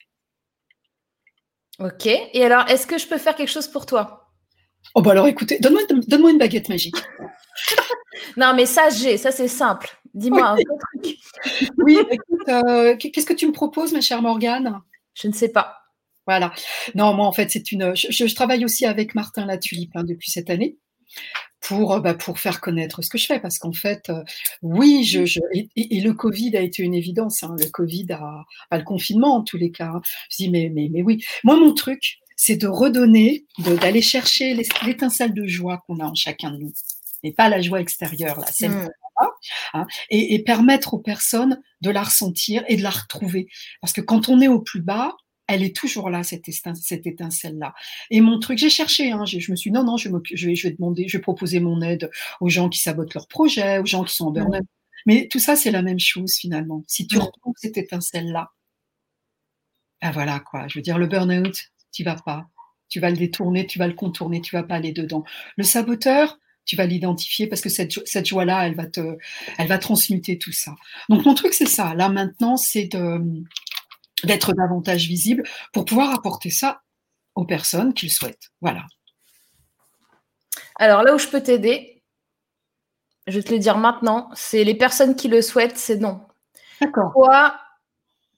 Ok. 1.79 2.05
Et 2.05 2.43
alors, 2.43 2.67
est-ce 2.69 2.87
que 2.87 2.97
je 2.97 3.07
peux 3.07 3.17
faire 3.17 3.35
quelque 3.35 3.51
chose 3.51 3.67
pour 3.67 3.85
toi? 3.85 4.31
Oh 4.95 5.01
bah 5.01 5.11
alors, 5.11 5.27
écoutez, 5.27 5.59
donne-moi, 5.59 5.81
donne-moi 6.07 6.31
une 6.31 6.37
baguette 6.37 6.69
magique. 6.69 6.95
Non, 8.35 8.53
mais 8.55 8.65
ça, 8.65 8.89
j'ai. 8.89 9.17
Ça, 9.17 9.31
c'est 9.31 9.47
simple. 9.47 9.89
Dis-moi 10.13 10.43
un 10.43 10.53
vrai 10.55 10.63
truc. 11.03 11.17
Oui, 11.77 11.99
écoute, 12.09 12.49
euh, 12.49 12.95
qu'est-ce 12.97 13.25
que 13.25 13.33
tu 13.33 13.45
me 13.47 13.51
proposes, 13.51 13.93
ma 13.93 14.01
chère 14.01 14.21
Morgane? 14.21 14.81
Je 15.13 15.27
ne 15.27 15.33
sais 15.33 15.49
pas. 15.49 15.77
Voilà. 16.27 16.53
Non, 16.95 17.13
moi, 17.13 17.25
en 17.25 17.31
fait, 17.31 17.49
c'est 17.49 17.71
une. 17.71 17.95
Je, 17.95 18.35
travaille 18.35 18.65
aussi 18.65 18.85
avec 18.85 19.15
Martin 19.15 19.45
Latulipe 19.45 19.95
hein, 19.95 20.03
depuis 20.03 20.29
cette 20.29 20.49
année 20.49 20.77
pour, 21.61 21.93
euh, 21.93 21.99
bah, 21.99 22.13
pour 22.13 22.37
faire 22.39 22.59
connaître 22.61 23.01
ce 23.01 23.09
que 23.09 23.17
je 23.17 23.25
fais. 23.25 23.39
Parce 23.39 23.57
qu'en 23.59 23.71
fait, 23.73 24.09
euh, 24.09 24.23
oui, 24.61 25.03
je, 25.03 25.25
je 25.25 25.39
et, 25.53 26.01
le 26.01 26.13
Covid 26.13 26.55
a 26.57 26.61
été 26.61 26.83
une 26.83 26.93
évidence. 26.93 27.43
hein. 27.43 27.55
Le 27.59 27.69
Covid 27.69 28.07
a, 28.11 28.43
a 28.71 28.77
le 28.77 28.83
confinement 28.83 29.35
en 29.37 29.43
tous 29.43 29.57
les 29.57 29.71
cas. 29.71 29.91
hein. 29.95 30.01
Je 30.29 30.37
dis, 30.37 30.49
mais, 30.49 30.69
mais, 30.73 30.89
mais 30.91 31.01
oui. 31.01 31.23
Moi, 31.43 31.57
mon 31.57 31.73
truc, 31.73 32.19
c'est 32.35 32.57
de 32.57 32.67
redonner, 32.67 33.45
de- 33.59 33.75
d'aller 33.77 34.01
chercher 34.01 34.53
l'étincelle 34.85 35.33
de 35.33 35.47
joie 35.47 35.81
qu'on 35.87 35.99
a 35.99 36.05
en 36.05 36.13
chacun 36.15 36.51
de 36.51 36.57
nous. 36.57 36.73
Et 37.23 37.31
pas 37.33 37.49
la 37.49 37.61
joie 37.61 37.81
extérieure, 37.81 38.39
là, 38.39 38.47
celle 38.51 38.71
Hmm. 38.71 38.89
hein, 39.73 39.87
et, 40.11 40.35
et 40.35 40.39
permettre 40.43 40.93
aux 40.93 40.99
personnes 40.99 41.59
de 41.81 41.89
la 41.89 42.03
ressentir 42.03 42.63
et 42.67 42.75
de 42.77 42.83
la 42.83 42.91
retrouver. 42.91 43.47
Parce 43.81 43.91
que 43.91 44.01
quand 44.01 44.29
on 44.29 44.39
est 44.41 44.47
au 44.47 44.61
plus 44.61 44.81
bas, 44.81 45.15
elle 45.47 45.63
est 45.63 45.75
toujours 45.75 46.09
là, 46.09 46.23
cette, 46.23 46.45
cette 46.75 47.07
étincelle-là. 47.07 47.73
Et 48.09 48.21
mon 48.21 48.39
truc, 48.39 48.57
j'ai 48.57 48.69
cherché, 48.69 49.11
hein, 49.11 49.25
j'ai- 49.25 49.39
je 49.39 49.51
me 49.51 49.55
suis 49.55 49.69
dit, 49.71 49.75
non, 49.75 49.83
non, 49.83 49.97
je 49.97 50.09
vais, 50.09 50.17
je, 50.33 50.47
vais, 50.47 50.55
je 50.55 50.67
vais 50.67 50.73
demander, 50.75 51.07
je 51.07 51.17
vais 51.17 51.21
proposer 51.21 51.59
mon 51.59 51.81
aide 51.81 52.11
aux 52.41 52.49
gens 52.49 52.69
qui 52.69 52.79
sabotent 52.79 53.13
leur 53.13 53.27
projet, 53.27 53.79
aux 53.79 53.85
gens 53.85 54.03
qui 54.03 54.13
sont 54.15 54.27
en 54.27 54.31
burn-out. 54.31 54.65
Mais 55.05 55.27
tout 55.31 55.39
ça, 55.39 55.55
c'est 55.55 55.71
la 55.71 55.81
même 55.81 55.99
chose 55.99 56.35
finalement. 56.35 56.83
Si 56.87 57.07
tu 57.07 57.17
retrouves 57.17 57.53
cette 57.57 57.77
étincelle-là, 57.77 58.51
ben 60.01 60.11
voilà 60.11 60.39
quoi. 60.39 60.67
Je 60.67 60.77
veux 60.77 60.83
dire, 60.83 60.97
le 60.97 61.07
burn-out, 61.07 61.71
tu 61.91 62.03
vas 62.03 62.15
pas. 62.15 62.47
Tu 62.89 62.99
vas 62.99 63.09
le 63.09 63.17
détourner, 63.17 63.65
tu 63.67 63.79
vas 63.79 63.87
le 63.87 63.93
contourner, 63.93 64.41
tu 64.41 64.55
vas 64.55 64.63
pas 64.63 64.75
aller 64.75 64.91
dedans. 64.93 65.23
Le 65.57 65.63
saboteur, 65.63 66.39
tu 66.65 66.75
vas 66.75 66.85
l'identifier 66.85 67.47
parce 67.47 67.61
que 67.61 67.69
cette, 67.69 68.05
cette 68.07 68.25
joie-là, 68.25 68.67
elle 68.67 68.75
va 68.75 68.85
te, 68.85 69.17
elle 69.57 69.67
va 69.67 69.77
transmuter 69.77 70.37
tout 70.37 70.51
ça. 70.51 70.75
Donc 71.09 71.25
mon 71.25 71.33
truc, 71.33 71.53
c'est 71.53 71.67
ça. 71.67 71.95
Là 71.95 72.09
maintenant, 72.09 72.57
c'est 72.57 72.85
de 72.85 73.19
d'être 74.23 74.53
davantage 74.53 75.07
visible 75.07 75.43
pour 75.73 75.85
pouvoir 75.85 76.13
apporter 76.13 76.49
ça 76.49 76.81
aux 77.35 77.45
personnes 77.45 77.93
qui 77.93 78.07
le 78.07 78.11
souhaitent. 78.11 78.49
Voilà. 78.61 78.85
Alors, 80.77 81.03
là 81.03 81.13
où 81.15 81.19
je 81.19 81.27
peux 81.27 81.41
t'aider, 81.41 82.03
je 83.27 83.37
vais 83.37 83.43
te 83.43 83.53
le 83.53 83.59
dire 83.59 83.77
maintenant, 83.77 84.29
c'est 84.33 84.63
les 84.63 84.75
personnes 84.75 85.15
qui 85.15 85.27
le 85.27 85.41
souhaitent, 85.41 85.77
c'est 85.77 85.97
non. 85.97 86.21
D'accord. 86.81 87.11
Toi, 87.13 87.59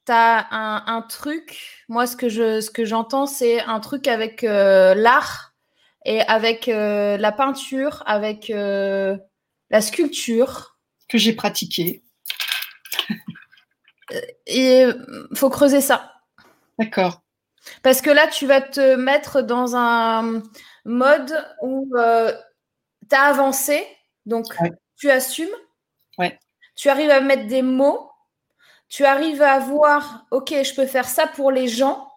tu 0.06 0.12
as 0.12 0.48
un, 0.52 0.84
un 0.88 1.02
truc. 1.02 1.84
Moi, 1.88 2.08
ce 2.08 2.16
que 2.16 2.30
je, 2.30 2.62
ce 2.62 2.72
que 2.72 2.86
j'entends, 2.86 3.26
c'est 3.26 3.62
un 3.62 3.80
truc 3.80 4.08
avec 4.08 4.44
euh, 4.44 4.96
l'art 4.96 5.54
et 6.06 6.22
avec 6.22 6.68
euh, 6.68 7.18
la 7.18 7.32
peinture, 7.32 8.04
avec 8.06 8.50
euh, 8.50 9.18
la 9.70 9.82
sculpture. 9.82 10.78
Que 11.08 11.18
j'ai 11.18 11.34
pratiqué. 11.34 12.04
Et 14.46 14.86
euh, 14.86 15.28
faut 15.36 15.50
creuser 15.50 15.82
ça. 15.82 16.14
D'accord. 16.78 17.22
Parce 17.84 18.02
que 18.02 18.10
là, 18.10 18.28
tu 18.28 18.46
vas 18.48 18.62
te 18.62 18.96
mettre 18.96 19.42
dans 19.42 19.76
un 19.76 20.42
mode 20.86 21.46
où 21.62 21.92
tu 23.10 23.16
as 23.16 23.22
avancé, 23.24 23.86
donc 24.26 24.46
Ouais. 24.62 24.72
tu 24.98 25.10
assumes. 25.12 25.50
Ouais. 26.18 26.38
Tu 26.76 26.90
arrives 26.90 27.10
à 27.12 27.20
mettre 27.22 27.48
des 27.48 27.62
mots. 27.62 28.10
Tu 28.88 29.06
arrives 29.06 29.42
à 29.42 29.60
voir, 29.60 30.26
OK, 30.32 30.50
je 30.52 30.74
peux 30.74 30.88
faire 30.88 31.08
ça 31.08 31.28
pour 31.28 31.52
les 31.52 31.68
gens. 31.68 32.08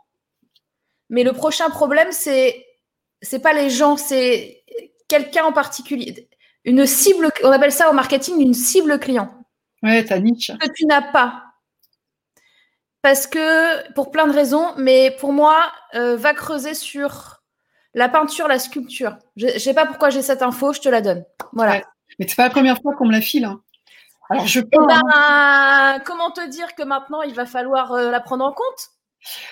Mais 1.11 1.23
le 1.25 1.33
prochain 1.33 1.69
problème, 1.69 2.13
c'est 2.13 2.65
c'est 3.21 3.41
pas 3.41 3.53
les 3.53 3.69
gens, 3.71 3.97
c'est 3.97 4.65
quelqu'un 5.09 5.45
en 5.45 5.53
particulier. 5.53 6.29
Une 6.65 6.87
cible, 6.87 7.29
on 7.45 7.51
appelle 7.53 7.73
ça 7.73 7.91
au 7.91 7.93
marketing 7.93 8.41
une 8.41 8.55
cible 8.55 8.99
client. 8.99 9.31
Ouais, 9.83 10.05
ta 10.05 10.19
niche. 10.19 10.51
Que 10.59 10.69
tu 10.73 10.87
n'as 10.87 11.03
pas. 11.03 11.45
Parce 13.03 13.27
que, 13.27 13.93
pour 13.93 14.11
plein 14.11 14.27
de 14.27 14.33
raisons, 14.33 14.73
mais 14.77 15.15
pour 15.19 15.33
moi, 15.33 15.73
euh, 15.95 16.17
va 16.17 16.35
creuser 16.35 16.75
sur 16.75 17.43
la 17.95 18.09
peinture, 18.09 18.49
la 18.49 18.59
sculpture. 18.59 19.17
Je 19.37 19.47
ne 19.47 19.59
sais 19.59 19.75
pas 19.75 19.87
pourquoi 19.87 20.11
j'ai 20.11 20.23
cette 20.23 20.43
info, 20.43 20.73
je 20.73 20.81
te 20.81 20.89
la 20.89 21.01
donne. 21.01 21.25
Voilà. 21.53 21.73
Ouais. 21.73 21.85
Mais 22.19 22.29
c'est 22.29 22.37
pas 22.37 22.45
la 22.45 22.51
première 22.51 22.81
fois 22.81 22.95
qu'on 22.95 23.07
me 23.07 23.13
la 23.13 23.21
file. 23.21 23.45
Hein. 23.45 23.61
Alors 24.31 24.47
je 24.47 24.61
eh 24.61 24.77
ben, 24.89 26.01
comment 26.07 26.31
te 26.31 26.47
dire 26.49 26.75
que 26.75 26.83
maintenant 26.83 27.21
il 27.23 27.35
va 27.35 27.45
falloir 27.45 27.93
euh, 27.93 28.11
la 28.11 28.21
prendre 28.21 28.45
en 28.45 28.53
compte? 28.53 28.91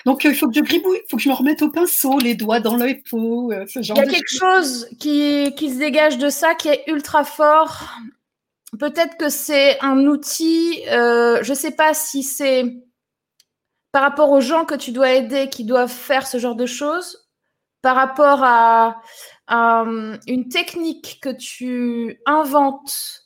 Donc, 0.05 0.23
il 0.25 0.35
faut 0.35 0.47
que 0.47 0.55
je 0.55 0.61
gribouille, 0.61 0.99
il 1.05 1.09
faut 1.09 1.17
que 1.17 1.23
je 1.23 1.29
me 1.29 1.33
remette 1.33 1.61
au 1.61 1.69
pinceau, 1.69 2.19
les 2.19 2.35
doigts 2.35 2.59
dans 2.59 2.75
le 2.75 3.01
peau, 3.09 3.51
euh, 3.53 3.65
ce 3.67 3.81
genre 3.81 3.97
Il 3.97 4.05
y 4.05 4.07
a 4.07 4.11
quelque 4.11 4.37
chose 4.37 4.87
qui, 4.99 5.53
qui 5.55 5.71
se 5.71 5.77
dégage 5.77 6.17
de 6.17 6.29
ça 6.29 6.55
qui 6.55 6.67
est 6.67 6.83
ultra 6.87 7.23
fort. 7.23 7.83
Peut-être 8.79 9.17
que 9.17 9.29
c'est 9.29 9.79
un 9.81 10.07
outil, 10.07 10.81
euh, 10.89 11.41
je 11.43 11.51
ne 11.51 11.55
sais 11.55 11.71
pas 11.71 11.93
si 11.93 12.23
c'est 12.23 12.65
par 13.91 14.03
rapport 14.03 14.31
aux 14.31 14.41
gens 14.41 14.65
que 14.65 14.75
tu 14.75 14.91
dois 14.91 15.11
aider 15.11 15.49
qui 15.49 15.65
doivent 15.65 15.91
faire 15.91 16.27
ce 16.27 16.39
genre 16.39 16.55
de 16.55 16.65
choses, 16.65 17.29
par 17.81 17.95
rapport 17.95 18.43
à, 18.43 19.01
à 19.47 19.85
une 20.27 20.49
technique 20.49 21.19
que 21.21 21.29
tu 21.29 22.19
inventes 22.25 23.21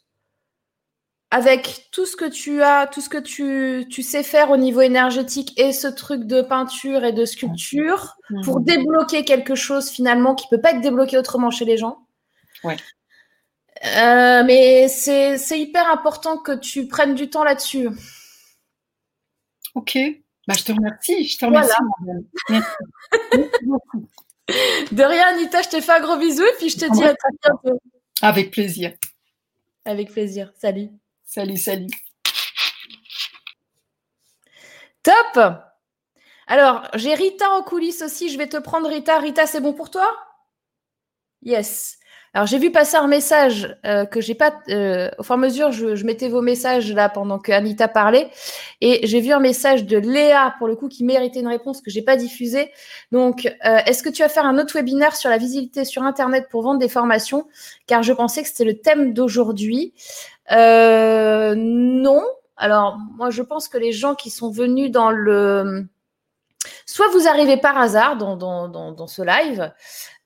avec 1.32 1.90
tout 1.92 2.06
ce 2.06 2.16
que 2.16 2.30
tu 2.30 2.62
as, 2.62 2.88
tout 2.88 3.02
ce 3.02 3.10
que 3.10 3.18
tu, 3.18 3.88
tu, 3.90 4.04
sais 4.04 4.24
faire 4.24 4.52
au 4.52 4.58
niveau 4.58 4.80
énergétique 4.82 5.60
et 5.60 5.74
ce 5.74 5.88
truc 5.88 6.24
de 6.26 6.42
peinture 6.42 7.04
et 7.04 7.12
de 7.12 7.26
sculpture 7.26 8.16
pour 8.44 8.62
débloquer 8.62 9.26
quelque 9.26 9.56
chose 9.56 9.90
finalement 9.90 10.34
qui 10.34 10.48
peut 10.50 10.62
pas 10.62 10.72
être 10.72 10.82
débloqué 10.82 11.18
autrement 11.18 11.52
chez 11.52 11.66
les 11.66 11.78
gens. 11.78 12.08
Ouais. 12.64 12.78
Euh, 13.84 14.44
mais 14.46 14.88
c'est 14.88 15.60
hyper 15.60 15.90
important 15.92 16.38
que 16.38 16.54
tu 16.54 16.88
prennes 16.88 17.16
du 17.16 17.30
temps 17.30 17.44
là-dessus. 17.44 17.90
Ok. 19.74 19.98
Bah, 20.48 20.54
je 20.58 20.64
te 20.64 20.72
remercie. 20.72 21.28
Je 21.28 21.38
te 21.38 21.46
remercie. 21.46 21.74
Merci. 22.50 22.70
de 24.92 25.04
rien, 25.04 25.28
Anita. 25.30 25.62
Je 25.62 25.70
te 25.70 25.82
fais 25.82 25.92
un 25.94 26.02
gros 26.02 26.18
bisou 26.18 26.44
et 26.44 26.54
puis 26.58 26.70
je 26.70 26.78
te 26.78 26.92
dis 26.92 27.04
à 27.04 27.16
très 27.16 27.30
bientôt. 27.44 27.82
Avec 28.22 28.52
plaisir. 28.52 28.94
Avec 29.86 30.12
plaisir. 30.12 30.52
Salut. 30.58 30.90
Salut, 31.26 31.58
salut. 31.58 31.88
Top 35.04 35.40
Alors, 36.48 36.88
j'ai 36.96 37.14
Rita 37.14 37.50
en 37.52 37.64
coulisses 37.64 38.02
aussi. 38.02 38.30
Je 38.30 38.38
vais 38.38 38.48
te 38.48 38.58
prendre 38.58 38.88
Rita. 38.88 39.20
Rita, 39.20 39.48
c'est 39.48 39.62
bon 39.62 39.74
pour 39.74 39.90
toi? 39.90 40.08
Yes. 41.42 42.00
Alors, 42.36 42.48
j'ai 42.48 42.58
vu 42.58 42.70
passer 42.70 42.98
un 42.98 43.08
message 43.08 43.78
euh, 43.86 44.04
que 44.04 44.20
j'ai 44.20 44.36
pas. 44.36 44.54
Euh, 44.68 45.10
au 45.18 45.24
fur 45.24 45.36
et 45.36 45.38
à 45.38 45.40
mesure, 45.40 45.72
je, 45.72 46.06
mettais 46.06 46.28
vos 46.28 46.42
messages 46.42 46.92
là 46.92 47.08
pendant 47.08 47.40
que 47.40 47.54
Anita 47.54 47.88
parlait. 47.88 48.30
Et 48.82 49.08
j'ai 49.08 49.22
vu 49.22 49.32
un 49.32 49.40
message 49.40 49.86
de 49.86 49.98
Léa, 49.98 50.54
pour 50.58 50.68
le 50.68 50.76
coup, 50.76 50.90
qui 50.90 51.06
méritait 51.06 51.40
une 51.40 51.48
réponse 51.48 51.80
que 51.80 51.90
j'ai 51.90 52.02
pas 52.02 52.18
diffusée. 52.18 52.72
Donc, 53.14 53.46
euh, 53.46 53.78
est-ce 53.86 54.04
que 54.04 54.10
tu 54.10 54.22
vas 54.22 54.28
faire 54.28 54.44
un 54.44 54.60
autre 54.60 54.74
webinaire 54.74 55.16
sur 55.16 55.30
la 55.30 55.38
visibilité 55.38 55.86
sur 55.86 56.04
Internet 56.04 56.48
pour 56.52 56.62
vendre 56.62 56.78
des 56.78 56.90
formations? 56.90 57.48
Car 57.88 58.04
je 58.04 58.12
pensais 58.12 58.42
que 58.44 58.50
c'était 58.50 58.66
le 58.66 58.80
thème 58.80 59.14
d'aujourd'hui. 59.14 59.94
non. 60.52 62.22
Alors, 62.58 62.98
moi, 63.16 63.30
je 63.30 63.44
pense 63.44 63.70
que 63.70 63.78
les 63.78 63.94
gens 63.94 64.14
qui 64.14 64.30
sont 64.30 64.52
venus 64.52 64.92
dans 64.92 65.10
le. 65.10 65.88
Soit 66.86 67.08
vous 67.10 67.28
arrivez 67.28 67.58
par 67.58 67.78
hasard 67.78 68.18
dans, 68.18 69.08
ce 69.08 69.22
live, 69.22 69.72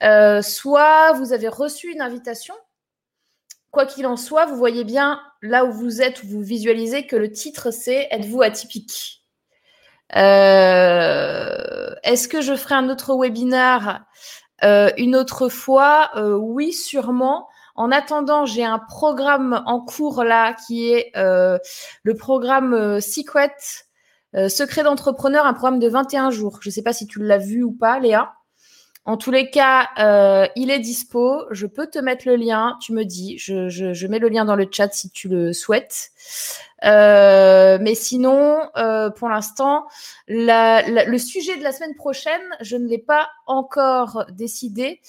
euh, 0.04 0.42
soit 0.42 1.14
vous 1.14 1.34
avez 1.34 1.48
reçu 1.48 1.92
une 1.92 2.02
invitation. 2.02 2.56
Quoi 3.72 3.86
qu'il 3.86 4.08
en 4.08 4.18
soit, 4.18 4.46
vous 4.46 4.56
voyez 4.56 4.84
bien 4.84 5.22
là 5.42 5.66
où 5.66 5.72
vous 5.72 6.02
êtes, 6.02 6.24
où 6.24 6.28
vous 6.28 6.42
visualisez 6.42 7.06
que 7.06 7.16
le 7.16 7.32
titre 7.32 7.72
c'est 7.72 8.08
Êtes-vous 8.12 8.42
atypique? 8.42 9.24
Euh, 10.16 11.94
Est-ce 12.04 12.28
que 12.28 12.42
je 12.42 12.56
ferai 12.56 12.76
un 12.76 12.90
autre 12.90 13.16
webinaire 13.16 14.06
euh, 14.64 14.90
une 14.98 15.16
autre 15.16 15.50
fois? 15.50 16.12
Oui, 16.16 16.74
sûrement. 16.74 17.48
En 17.76 17.92
attendant, 17.92 18.46
j'ai 18.46 18.66
un 18.66 18.80
programme 18.80 19.64
en 19.66 19.80
cours 19.80 20.24
là 20.24 20.54
qui 20.54 20.92
est 20.92 21.12
le 21.16 22.14
programme 22.16 23.00
Secret, 23.00 23.56
Secret 24.34 24.84
d'entrepreneur, 24.84 25.46
un 25.46 25.54
programme 25.54 25.80
de 25.80 25.90
21 25.90 26.30
jours. 26.30 26.60
Je 26.62 26.70
ne 26.70 26.74
sais 26.74 26.84
pas 26.84 26.94
si 26.94 27.08
tu 27.08 27.24
l'as 27.24 27.38
vu 27.38 27.64
ou 27.64 27.72
pas, 27.72 28.00
Léa. 28.00 28.34
En 29.10 29.18
tous 29.18 29.32
les 29.32 29.50
cas, 29.50 29.88
euh, 29.98 30.46
il 30.56 30.70
est 30.70 30.78
dispo. 30.78 31.46
Je 31.50 31.66
peux 31.66 31.88
te 31.88 31.98
mettre 31.98 32.28
le 32.28 32.36
lien. 32.36 32.78
Tu 32.80 32.94
me 32.94 33.06
dis. 33.06 33.40
Je, 33.40 34.06
mets 34.06 34.20
le 34.20 34.30
lien 34.30 34.46
dans 34.46 34.56
le 34.56 34.68
chat 34.70 34.94
si 34.94 35.10
tu 35.10 35.28
le 35.28 35.52
souhaites. 35.52 36.12
Euh, 36.86 37.80
mais 37.82 37.96
sinon, 37.96 38.60
euh, 38.78 39.10
pour 39.10 39.30
l'instant, 39.30 39.88
le 40.28 41.18
sujet 41.18 41.58
de 41.58 41.64
la 41.64 41.72
semaine 41.72 41.96
prochaine, 41.96 42.42
je 42.62 42.78
ne 42.78 42.88
l'ai 42.88 43.00
pas 43.00 43.30
encore 43.48 44.26
décidé, 44.32 45.02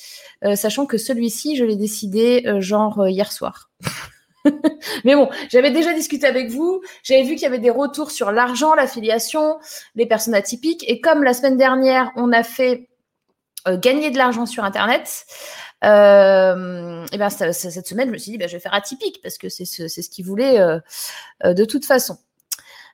sachant 0.55 0.87
que 0.87 0.97
celui-ci, 0.97 1.57
je 1.57 1.65
l'ai 1.67 1.77
décidé 1.77 2.43
genre 2.59 3.07
hier 3.07 3.31
soir. 3.31 3.71
Mais 5.05 5.15
bon, 5.15 5.29
j'avais 5.51 5.71
déjà 5.71 5.93
discuté 5.93 6.27
avec 6.27 6.51
vous, 6.51 6.83
j'avais 7.03 7.23
vu 7.23 7.35
qu'il 7.35 7.43
y 7.43 7.47
avait 7.47 7.59
des 7.59 7.71
retours 7.71 8.11
sur 8.11 8.33
l'argent, 8.33 8.75
l'affiliation, 8.75 9.59
les 9.95 10.07
personnes 10.07 10.35
atypiques. 10.35 10.85
Et 10.89 11.01
comme 11.01 11.23
la 11.23 11.35
semaine 11.35 11.57
dernière, 11.57 12.11
on 12.17 12.33
a 12.33 12.43
fait 12.43 12.89
euh, 13.69 13.79
gagner 13.79 14.11
de 14.11 14.19
l'argent 14.19 14.47
sur 14.47 14.65
Internet. 14.65 15.27
Euh, 15.85 17.07
et 17.13 17.19
ben 17.19 17.31
cette 17.31 17.87
semaine, 17.87 18.09
je 18.09 18.13
me 18.13 18.19
suis 18.19 18.33
dit, 18.33 18.39
ben, 18.39 18.49
je 18.49 18.55
vais 18.55 18.61
faire 18.61 18.75
atypique 18.75 19.21
parce 19.23 19.39
que 19.39 19.49
c'est 19.49 19.65
ce, 19.65 19.89
ce 19.89 20.09
qu'il 20.09 20.25
voulait 20.25 20.61
euh, 20.61 20.79
de 21.45 21.65
toute 21.65 21.85
façon. 21.85 22.19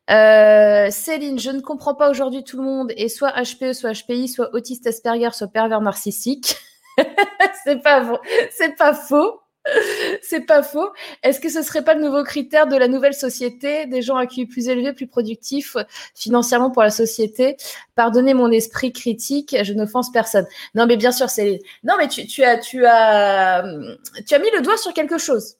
Céline, 0.08 1.38
je 1.38 1.50
ne 1.50 1.60
comprends 1.60 1.94
pas 1.94 2.10
aujourd'hui 2.10 2.44
tout 2.44 2.56
le 2.56 2.62
monde 2.62 2.92
est 2.96 3.08
soit 3.08 3.32
HPE, 3.32 3.72
soit 3.72 3.92
HPI, 3.92 4.28
soit 4.28 4.54
autiste 4.54 4.86
Asperger, 4.86 5.30
soit 5.32 5.48
pervers 5.48 5.80
narcissique. 5.80 6.56
c'est 7.64 7.82
pas 7.82 8.20
c'est 8.56 8.76
pas 8.76 8.94
faux. 8.94 9.40
C'est 10.22 10.46
pas 10.46 10.62
faux. 10.62 10.90
Est-ce 11.22 11.40
que 11.40 11.48
ce 11.48 11.62
serait 11.62 11.84
pas 11.84 11.94
le 11.94 12.02
nouveau 12.02 12.24
critère 12.24 12.66
de 12.66 12.76
la 12.76 12.88
nouvelle 12.88 13.14
société, 13.14 13.86
des 13.86 14.02
gens 14.02 14.16
à 14.16 14.26
qui 14.26 14.46
plus 14.46 14.68
élevé, 14.68 14.92
plus 14.92 15.06
productifs 15.06 15.76
financièrement 16.14 16.70
pour 16.70 16.82
la 16.82 16.90
société? 16.90 17.56
Pardonnez 17.94 18.34
mon 18.34 18.50
esprit 18.50 18.92
critique, 18.92 19.56
je 19.62 19.72
n'offense 19.72 20.10
personne. 20.12 20.46
Non, 20.74 20.86
mais 20.86 20.96
bien 20.96 21.12
sûr, 21.12 21.30
c'est. 21.30 21.60
Non, 21.84 21.94
mais 21.98 22.08
tu, 22.08 22.42
as, 22.44 22.58
tu 22.58 22.84
as, 22.86 23.62
mis 23.62 24.50
le 24.54 24.60
doigt 24.62 24.76
sur 24.76 24.92
quelque 24.92 25.18
chose. 25.18 25.56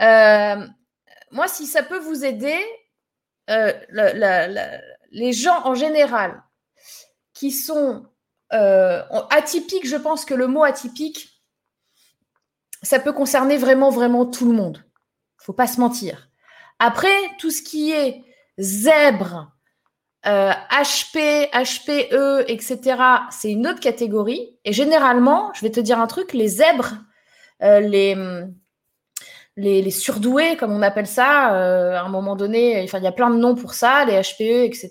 Euh, 0.00 0.66
moi, 1.30 1.48
si 1.48 1.66
ça 1.66 1.82
peut 1.82 1.98
vous 1.98 2.24
aider, 2.24 2.58
euh, 3.50 3.72
les 5.10 5.32
gens 5.32 5.60
en 5.64 5.74
général 5.74 6.42
qui 7.34 7.50
sont 7.50 8.06
euh, 8.52 9.02
atypiques, 9.30 9.86
je 9.86 9.96
pense 9.96 10.24
que 10.24 10.34
le 10.34 10.46
mot 10.46 10.62
atypique 10.62 11.29
ça 12.82 12.98
peut 12.98 13.12
concerner 13.12 13.56
vraiment, 13.56 13.90
vraiment 13.90 14.26
tout 14.26 14.46
le 14.46 14.56
monde. 14.56 14.84
Il 15.40 15.44
faut 15.44 15.52
pas 15.52 15.66
se 15.66 15.80
mentir. 15.80 16.28
Après, 16.78 17.14
tout 17.38 17.50
ce 17.50 17.62
qui 17.62 17.92
est 17.92 18.22
zèbre, 18.58 19.52
HP, 20.24 21.48
HPE, 21.52 22.44
etc., 22.48 23.02
c'est 23.30 23.50
une 23.50 23.66
autre 23.66 23.80
catégorie. 23.80 24.58
Et 24.64 24.72
généralement, 24.72 25.52
je 25.54 25.62
vais 25.62 25.70
te 25.70 25.80
dire 25.80 25.98
un 25.98 26.06
truc, 26.06 26.32
les 26.32 26.48
zèbres, 26.48 26.94
euh, 27.62 27.80
les, 27.80 28.16
les, 29.56 29.90
surdoués, 29.90 30.56
comme 30.56 30.72
on 30.72 30.82
appelle 30.82 31.06
ça, 31.06 31.54
euh, 31.54 31.96
à 31.96 32.02
un 32.02 32.08
moment 32.08 32.36
donné, 32.36 32.84
il 32.84 33.02
y 33.02 33.06
a 33.06 33.12
plein 33.12 33.30
de 33.30 33.36
noms 33.36 33.54
pour 33.54 33.74
ça, 33.74 34.04
les 34.04 34.20
HPE, 34.20 34.64
etc. 34.64 34.90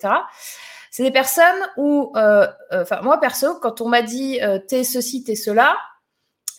C'est 0.92 1.04
des 1.04 1.12
personnes 1.12 1.62
où, 1.78 2.12
euh, 2.16 2.48
enfin, 2.72 3.02
moi 3.02 3.20
perso, 3.20 3.60
quand 3.60 3.82
on 3.82 3.88
m'a 3.88 4.02
dit 4.02 4.40
t'es 4.68 4.84
ceci, 4.84 5.24
t'es 5.24 5.36
cela, 5.36 5.78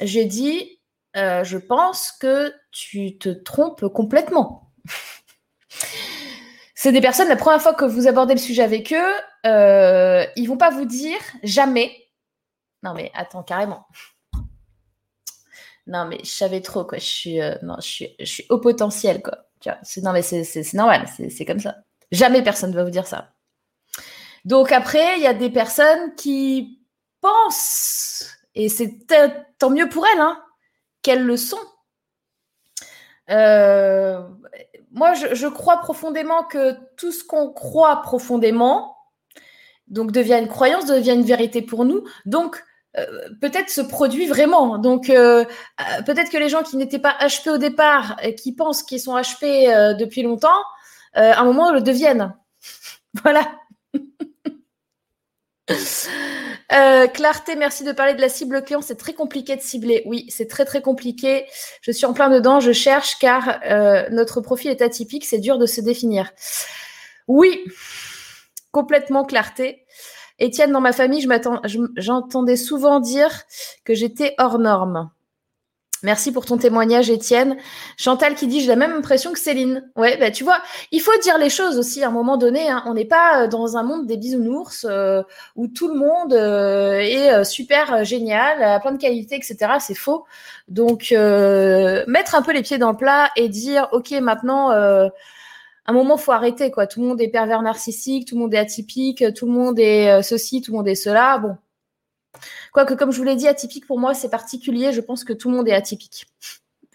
j'ai 0.00 0.24
dit 0.24 0.79
euh, 1.16 1.44
je 1.44 1.58
pense 1.58 2.12
que 2.12 2.52
tu 2.70 3.18
te 3.18 3.28
trompes 3.28 3.88
complètement. 3.88 4.72
C'est 6.74 6.92
des 6.92 7.00
personnes, 7.00 7.28
la 7.28 7.36
première 7.36 7.60
fois 7.60 7.74
que 7.74 7.84
vous 7.84 8.06
abordez 8.06 8.34
le 8.34 8.40
sujet 8.40 8.62
avec 8.62 8.92
eux, 8.92 9.14
euh, 9.46 10.24
ils 10.36 10.46
vont 10.46 10.56
pas 10.56 10.70
vous 10.70 10.86
dire 10.86 11.18
jamais. 11.42 11.94
Non 12.82 12.94
mais 12.94 13.10
attends, 13.14 13.42
carrément. 13.42 13.86
Non 15.86 16.06
mais 16.06 16.20
je 16.22 16.30
savais 16.30 16.62
trop 16.62 16.84
quoi. 16.84 16.98
Je 16.98 17.04
suis, 17.04 17.40
euh, 17.40 17.54
au 18.48 18.58
potentiel 18.58 19.22
non 20.02 20.12
mais 20.12 20.22
c'est, 20.22 20.72
normal, 20.72 21.06
c'est, 21.28 21.44
comme 21.44 21.60
ça. 21.60 21.76
Jamais 22.12 22.42
personne 22.42 22.70
ne 22.70 22.76
va 22.76 22.84
vous 22.84 22.90
dire 22.90 23.06
ça. 23.06 23.32
Donc 24.44 24.72
après, 24.72 25.18
il 25.18 25.22
y 25.22 25.26
a 25.26 25.34
des 25.34 25.50
personnes 25.50 26.14
qui 26.14 26.80
pensent, 27.20 28.38
et 28.54 28.68
c'est 28.68 29.06
tant 29.58 29.70
mieux 29.70 29.88
pour 29.88 30.06
elles, 30.06 30.20
hein, 30.20 30.42
quelles 31.02 31.24
leçons? 31.24 31.58
Euh, 33.30 34.22
Moi, 34.92 35.14
je, 35.14 35.46
crois 35.46 35.78
profondément 35.78 36.44
que 36.44 36.76
tout 36.96 37.12
ce 37.12 37.24
qu'on 37.24 37.52
croit 37.52 38.02
profondément, 38.02 38.96
donc 39.88 40.12
devient 40.12 40.38
une 40.40 40.48
croyance, 40.48 40.86
devient 40.86 41.14
une 41.14 41.24
vérité 41.24 41.62
pour 41.62 41.84
nous. 41.84 42.04
Donc, 42.26 42.62
peut-être 43.40 43.70
se 43.70 43.80
produit 43.80 44.26
vraiment. 44.26 44.78
Donc, 44.78 45.06
peut-être 45.06 46.30
que 46.30 46.38
les 46.38 46.48
gens 46.48 46.62
qui 46.62 46.76
n'étaient 46.76 46.98
pas 46.98 47.16
HP 47.20 47.50
au 47.50 47.58
départ 47.58 48.16
et 48.22 48.34
qui 48.34 48.52
pensent 48.52 48.82
qu'ils 48.82 49.00
sont 49.00 49.16
HP 49.16 49.96
depuis 49.96 50.22
longtemps, 50.22 50.62
à 51.14 51.40
un 51.40 51.44
moment 51.44 51.72
le 51.72 51.82
deviennent. 51.82 52.34
voilà. 53.22 53.59
Euh, 56.72 57.08
clarté, 57.08 57.56
merci 57.56 57.82
de 57.82 57.90
parler 57.90 58.14
de 58.14 58.20
la 58.20 58.28
cible 58.28 58.62
client. 58.62 58.80
C'est 58.80 58.94
très 58.94 59.12
compliqué 59.12 59.56
de 59.56 59.60
cibler. 59.60 60.04
Oui, 60.06 60.26
c'est 60.28 60.46
très 60.46 60.64
très 60.64 60.82
compliqué. 60.82 61.46
Je 61.82 61.90
suis 61.90 62.06
en 62.06 62.12
plein 62.12 62.30
dedans. 62.30 62.60
Je 62.60 62.70
cherche 62.70 63.18
car 63.18 63.58
euh, 63.64 64.08
notre 64.10 64.40
profil 64.40 64.70
est 64.70 64.80
atypique. 64.80 65.24
C'est 65.24 65.40
dur 65.40 65.58
de 65.58 65.66
se 65.66 65.80
définir. 65.80 66.30
Oui, 67.26 67.64
complètement 68.70 69.24
clarté. 69.24 69.84
Étienne, 70.38 70.70
dans 70.70 70.80
ma 70.80 70.92
famille, 70.92 71.26
j'entendais 71.96 72.56
souvent 72.56 73.00
dire 73.00 73.42
que 73.84 73.94
j'étais 73.94 74.34
hors 74.38 74.60
norme. 74.60 75.10
Merci 76.02 76.32
pour 76.32 76.46
ton 76.46 76.56
témoignage, 76.56 77.10
Étienne. 77.10 77.58
Chantal 77.98 78.34
qui 78.34 78.46
dit 78.46 78.60
j'ai 78.60 78.68
la 78.68 78.76
même 78.76 78.92
impression 78.92 79.32
que 79.32 79.38
Céline. 79.38 79.90
Ouais, 79.96 80.16
bah, 80.16 80.30
tu 80.30 80.44
vois, 80.44 80.58
il 80.92 81.00
faut 81.00 81.16
dire 81.22 81.36
les 81.36 81.50
choses 81.50 81.78
aussi 81.78 82.02
à 82.02 82.08
un 82.08 82.10
moment 82.10 82.38
donné. 82.38 82.70
Hein. 82.70 82.82
On 82.86 82.94
n'est 82.94 83.04
pas 83.04 83.42
euh, 83.42 83.48
dans 83.48 83.76
un 83.76 83.82
monde 83.82 84.06
des 84.06 84.16
bisounours 84.16 84.86
euh, 84.88 85.22
où 85.56 85.68
tout 85.68 85.88
le 85.88 85.98
monde 85.98 86.32
euh, 86.32 87.00
est 87.00 87.44
super 87.44 88.02
génial, 88.04 88.62
a 88.62 88.80
plein 88.80 88.92
de 88.92 88.98
qualités, 88.98 89.36
etc. 89.36 89.74
C'est 89.78 89.94
faux. 89.94 90.24
Donc, 90.68 91.10
mettre 91.10 92.34
un 92.34 92.42
peu 92.42 92.52
les 92.52 92.62
pieds 92.62 92.78
dans 92.78 92.92
le 92.92 92.96
plat 92.96 93.30
et 93.36 93.48
dire 93.48 93.88
ok, 93.92 94.12
maintenant, 94.22 94.70
à 94.70 95.10
un 95.86 95.92
moment, 95.92 96.16
faut 96.16 96.32
arrêter 96.32 96.70
quoi. 96.70 96.86
Tout 96.86 97.00
le 97.00 97.08
monde 97.08 97.20
est 97.20 97.28
pervers 97.28 97.62
narcissique, 97.62 98.28
tout 98.28 98.36
le 98.36 98.42
monde 98.42 98.54
est 98.54 98.58
atypique, 98.58 99.24
tout 99.34 99.46
le 99.46 99.52
monde 99.52 99.78
est 99.78 100.22
ceci, 100.22 100.62
tout 100.62 100.72
le 100.72 100.78
monde 100.78 100.88
est 100.88 100.94
cela. 100.94 101.38
Bon, 101.38 101.56
Quoique, 102.72 102.94
comme 102.94 103.10
je 103.10 103.18
vous 103.18 103.24
l'ai 103.24 103.36
dit, 103.36 103.48
atypique 103.48 103.86
pour 103.86 103.98
moi, 103.98 104.14
c'est 104.14 104.30
particulier. 104.30 104.92
Je 104.92 105.00
pense 105.00 105.24
que 105.24 105.32
tout 105.32 105.50
le 105.50 105.56
monde 105.56 105.68
est 105.68 105.74
atypique. 105.74 106.26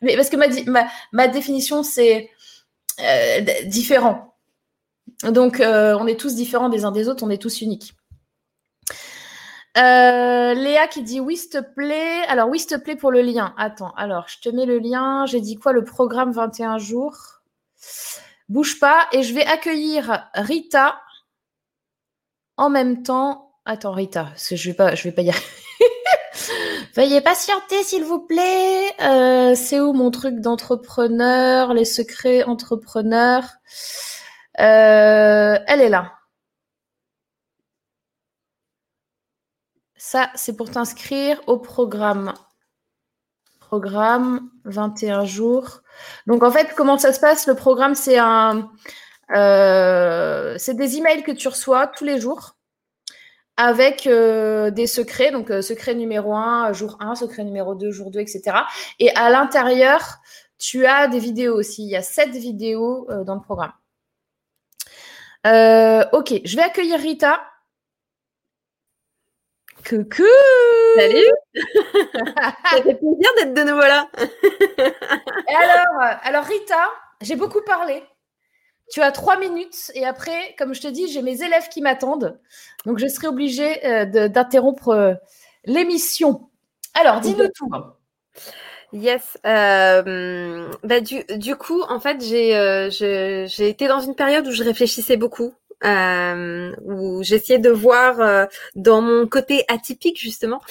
Mais 0.01 0.15
parce 0.15 0.29
que 0.29 0.38
ma, 1.12 1.27
définition, 1.27 1.84
c'est 1.84 2.29
euh, 2.99 3.41
différent. 3.65 4.36
Donc, 5.23 5.60
euh, 5.60 5.97
on 5.99 6.08
est 6.08 6.19
tous 6.19 6.36
différents 6.36 6.69
des 6.69 6.86
uns 6.86 6.91
des 6.91 7.08
autres, 7.08 7.23
on 7.23 7.29
est 7.29 7.41
tous 7.41 7.62
uniques. 7.62 7.93
Euh, 9.77 10.53
Léa 10.53 10.88
qui 10.88 11.03
dit 11.03 11.19
oui, 11.19 11.36
s'il 11.36 11.49
te 11.49 11.62
plaît. 11.62 12.23
Alors, 12.27 12.49
oui, 12.49 12.60
s'il 12.60 12.69
te 12.69 12.75
plaît 12.75 12.95
pour 12.95 13.12
le 13.12 13.21
lien. 13.21 13.53
Attends, 13.58 13.91
alors, 13.97 14.27
je 14.27 14.39
te 14.39 14.49
mets 14.49 14.65
le 14.65 14.79
lien. 14.79 15.25
J'ai 15.25 15.41
dit 15.41 15.55
quoi 15.55 15.73
Le 15.73 15.84
programme 15.84 16.31
21 16.31 16.77
jours? 16.77 17.41
Bouge 18.47 18.79
pas. 18.79 19.08
Et 19.12 19.23
je 19.23 19.34
vais 19.34 19.45
accueillir 19.45 20.29
Rita 20.34 21.01
en 22.58 22.69
même 22.69 23.03
temps. 23.03 23.44
Attends, 23.65 23.93
Rita, 23.93 24.32
je 24.38 24.69
vais 24.69 24.75
pas, 24.75 24.93
je 24.93 25.04
vais 25.04 25.12
pas 25.12 25.23
y 25.23 25.30
arriver. 25.30 25.45
Veuillez 26.95 27.21
patienter, 27.21 27.84
s'il 27.84 28.04
vous 28.04 28.19
plaît. 28.19 28.91
Euh, 29.01 29.56
c'est 29.56 29.80
où 29.80 29.91
mon 29.93 30.12
truc 30.12 30.39
d'entrepreneur, 30.39 31.73
les 31.73 31.86
secrets 31.86 32.43
entrepreneurs? 32.43 33.43
Euh, 34.60 35.58
Elle 35.67 35.82
est 35.82 35.89
là. 35.89 36.13
Ça, 39.97 40.30
c'est 40.36 40.56
pour 40.56 40.69
t'inscrire 40.71 41.41
au 41.47 41.58
programme. 41.58 42.34
Programme 43.60 44.49
21 44.65 45.25
jours. 45.25 45.82
Donc 46.28 46.43
en 46.43 46.51
fait, 46.51 46.73
comment 46.75 46.97
ça 46.99 47.13
se 47.13 47.19
passe? 47.19 47.47
Le 47.47 47.56
programme, 47.56 47.95
c'est 47.95 48.19
un, 48.19 48.69
euh, 49.36 50.56
c'est 50.60 50.75
des 50.75 50.97
emails 50.97 51.23
que 51.23 51.32
tu 51.32 51.47
reçois 51.47 51.88
tous 51.88 52.04
les 52.06 52.19
jours 52.21 52.55
avec 53.58 54.08
euh, 54.08 54.70
des 54.70 54.88
secrets, 54.88 55.32
donc 55.32 55.50
euh, 55.50 55.62
secret 55.62 55.96
numéro 55.96 56.34
1, 56.34 56.74
jour 56.74 56.98
1, 57.00 57.15
secret 57.15 57.44
numéro 57.44 57.76
2, 57.76 57.91
jour 57.91 58.12
2, 58.12 58.20
etc. 58.20 58.58
Et 59.00 59.10
à 59.15 59.30
l'intérieur, 59.30 60.18
tu 60.58 60.86
as 60.86 61.08
des 61.08 61.20
vidéos 61.20 61.56
aussi. 61.56 61.84
Il 61.84 61.89
y 61.89 61.96
a 61.96 62.02
sept 62.02 62.32
vidéos 62.32 63.08
euh, 63.10 63.24
dans 63.24 63.36
le 63.36 63.41
programme. 63.41 63.74
ok, 66.13 66.41
je 66.44 66.56
vais 66.56 66.63
accueillir 66.63 67.00
Rita. 67.00 67.41
Coucou 69.88 70.24
Salut 70.98 71.30
Ça 72.34 72.82
fait 72.82 72.96
plaisir 72.96 73.30
d'être 73.38 73.54
de 73.54 73.62
nouveau 73.62 73.82
là. 73.82 74.10
alors, 75.48 76.18
alors 76.24 76.44
Rita, 76.44 76.89
j'ai 77.22 77.36
beaucoup 77.36 77.62
parlé. 77.62 78.04
Tu 78.91 79.02
as 79.02 79.12
trois 79.12 79.38
minutes 79.38 79.91
et 79.95 80.06
après, 80.06 80.56
comme 80.58 80.74
je 80.74 80.82
te 80.82 80.88
dis, 80.88 81.08
j'ai 81.08 81.21
mes 81.21 81.41
élèves 81.41 81.69
qui 81.69 81.82
m'attendent. 81.82 82.39
Donc, 82.86 83.00
je 83.00 83.08
serai 83.08 83.28
obligée 83.28 83.86
euh, 83.86 84.28
d'interrompre 84.28 84.89
euh, 84.89 85.13
l'émission. 85.65 86.50
Alors, 86.93 87.19
dis-nous 87.19 87.48
tout. 87.56 87.69
Yes. 88.93 89.38
Euh, 89.45 90.71
bah, 90.84 91.00
du, 91.02 91.56
coup, 91.56 91.82
en 91.89 92.00
fait, 92.00 92.21
j'ai 92.21 93.67
été 93.67 93.88
dans 93.88 94.00
une 94.00 94.15
période 94.15 94.48
où 94.48 94.52
je 94.52 94.63
réfléchissais 94.63 95.17
beaucoup 95.17 95.54
euh, 95.86 96.76
où 96.84 97.24
j'essayais 97.24 97.60
de 97.60 97.69
voir 97.69 98.19
euh, 98.19 98.45
dans 98.76 99.02
mon 99.02 99.28
côté 99.28 99.63
atypique 99.67 100.19
justement 100.19 100.62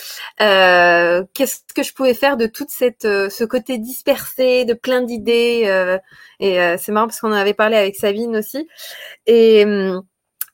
euh, 0.40 1.24
qu'est-ce 1.34 1.60
que 1.74 1.82
je 1.82 1.92
pouvais 1.94 2.14
faire 2.14 2.36
de 2.36 2.46
toute 2.46 2.70
cette 2.70 3.04
euh, 3.04 3.30
ce 3.30 3.44
côté 3.44 3.78
dispersé 3.78 4.64
de 4.64 4.74
plein 4.74 5.02
d'idées 5.02 5.64
euh, 5.66 5.98
et 6.40 6.58
c'est 6.78 6.92
marrant 6.92 7.06
parce 7.06 7.20
qu'on 7.20 7.28
en 7.28 7.32
avait 7.32 7.54
parlé 7.54 7.76
avec 7.76 7.96
Sabine 7.96 8.36
aussi. 8.36 8.68
Et 9.26 9.64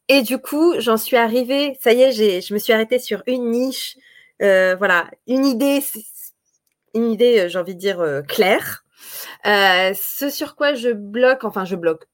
et 0.09 0.23
du 0.23 0.39
coup 0.39 0.75
j'en 0.79 0.97
suis 0.97 1.17
arrivée 1.17 1.77
ça 1.81 1.93
y 1.93 2.03
est 2.03 2.13
j'ai 2.13 2.41
je 2.43 2.53
me 2.55 2.59
suis 2.59 2.73
arrêtée 2.73 2.99
sur 2.99 3.23
une 3.27 3.51
niche 3.51 3.97
voilà 4.41 5.11
une 5.27 5.47
idée 5.47 5.83
une 6.95 7.11
idée 7.11 7.49
j'ai 7.49 7.59
envie 7.59 7.75
de 7.75 7.81
dire 7.81 8.23
claire. 8.29 8.85
Ce 9.45 10.31
sur 10.31 10.55
quoi 10.55 10.75
je 10.75 10.91
bloque 10.91 11.45
enfin 11.45 11.65
je 11.65 11.77
bloque 11.77 12.10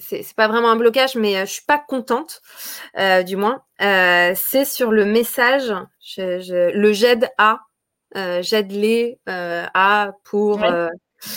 c'est 0.00 0.34
pas 0.34 0.48
vraiment 0.48 0.70
un 0.70 0.76
blocage, 0.76 1.14
mais 1.14 1.36
euh, 1.36 1.46
je 1.46 1.52
suis 1.52 1.64
pas 1.64 1.78
contente, 1.78 2.42
euh, 2.98 3.22
du 3.22 3.36
moins. 3.36 3.62
Euh, 3.80 4.32
c'est 4.36 4.64
sur 4.64 4.90
le 4.90 5.04
message, 5.04 5.72
le 6.16 6.92
j'aide 6.92 7.28
à, 7.38 7.60
j'aide 8.40 8.72
les 8.72 9.18
à 9.26 10.12
pour. 10.24 10.64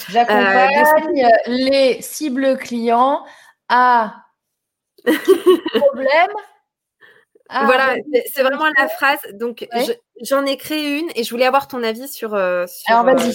J'accompagne 0.10 1.28
les 1.48 2.02
cibles 2.02 2.58
clients 2.58 3.26
à 3.68 4.16
problème. 5.04 6.28
voilà, 7.50 7.96
c'est 8.32 8.44
vraiment 8.44 8.70
la 8.78 8.88
phrase. 8.88 9.20
Donc, 9.34 9.68
j'en 10.22 10.46
ai 10.46 10.58
créé 10.58 11.00
une 11.00 11.10
et 11.16 11.24
je 11.24 11.32
voulais 11.32 11.46
avoir 11.46 11.68
ton 11.68 11.84
avis 11.84 12.08
sur. 12.08 12.30
sur 12.30 12.38
Alors, 12.88 13.06
vas-y. 13.06 13.34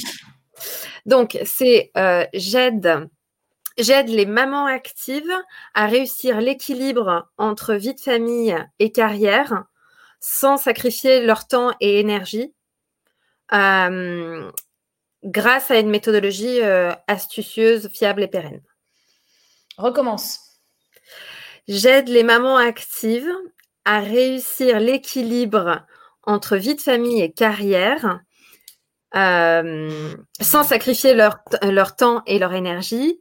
donc, 1.04 1.38
c'est 1.44 1.90
j'aide 2.32 3.08
J'aide 3.78 4.08
les 4.08 4.24
mamans 4.24 4.66
actives 4.66 5.34
à 5.74 5.86
réussir 5.86 6.40
l'équilibre 6.40 7.28
entre 7.36 7.74
vie 7.74 7.94
de 7.94 8.00
famille 8.00 8.56
et 8.78 8.90
carrière 8.90 9.64
sans 10.18 10.56
sacrifier 10.56 11.24
leur 11.24 11.46
temps 11.46 11.74
et 11.80 12.00
énergie 12.00 12.54
euh, 13.52 14.50
grâce 15.24 15.70
à 15.70 15.78
une 15.78 15.90
méthodologie 15.90 16.62
euh, 16.62 16.92
astucieuse, 17.06 17.90
fiable 17.92 18.22
et 18.22 18.28
pérenne. 18.28 18.62
Recommence. 19.76 20.40
J'aide 21.68 22.08
les 22.08 22.22
mamans 22.22 22.56
actives 22.56 23.30
à 23.84 24.00
réussir 24.00 24.80
l'équilibre 24.80 25.84
entre 26.22 26.56
vie 26.56 26.76
de 26.76 26.80
famille 26.80 27.20
et 27.20 27.30
carrière 27.30 28.20
euh, 29.14 30.14
sans 30.40 30.64
sacrifier 30.64 31.12
leur, 31.12 31.40
leur 31.62 31.94
temps 31.94 32.22
et 32.26 32.38
leur 32.38 32.54
énergie 32.54 33.20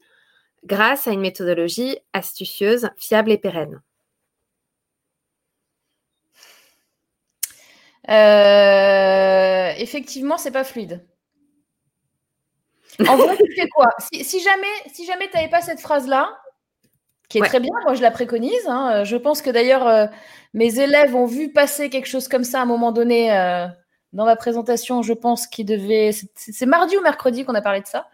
grâce 0.65 1.08
à 1.08 1.12
une 1.12 1.21
méthodologie 1.21 1.97
astucieuse, 2.13 2.89
fiable 2.97 3.32
et 3.32 3.38
pérenne 3.38 3.82
euh, 8.10 9.73
Effectivement, 9.78 10.38
c'est 10.38 10.51
pas 10.51 10.63
fluide. 10.63 11.06
En 13.08 13.17
vrai, 13.17 13.36
tu 13.38 13.54
fais 13.56 13.67
quoi? 13.69 13.89
Si, 13.99 14.39
jamais, 14.39 14.67
si 14.93 15.06
jamais 15.06 15.28
tu 15.28 15.36
n'avais 15.36 15.49
pas 15.49 15.62
cette 15.62 15.82
phrase-là, 15.82 16.30
qui 17.28 17.39
est 17.39 17.41
très 17.41 17.60
bien, 17.60 17.73
moi 17.84 17.95
je 17.95 18.01
la 18.01 18.12
préconise. 18.12 18.67
Hein, 18.67 19.04
je 19.04 19.17
pense 19.17 19.41
que 19.41 19.49
d'ailleurs 19.49 19.88
euh, 19.88 20.08
mes 20.54 20.80
élèves 20.80 21.15
ont 21.15 21.25
vu 21.25 21.51
passer 21.51 21.89
quelque 21.89 22.08
chose 22.08 22.28
comme 22.28 22.43
ça 22.43 22.60
à 22.60 22.62
un 22.62 22.65
moment 22.65 22.91
donné 22.91 23.36
euh, 23.36 23.67
dans 24.15 24.25
ma 24.25 24.36
présentation. 24.36 25.01
Je 25.04 25.13
pense 25.13 25.45
qu'il 25.45 25.65
devait. 25.65 26.12
C'est 26.36 26.65
mardi 26.65 26.97
ou 26.97 27.01
mercredi 27.01 27.45
qu'on 27.45 27.54
a 27.54 27.62
parlé 27.62 27.82
de 27.82 27.88
ça. 27.88 28.08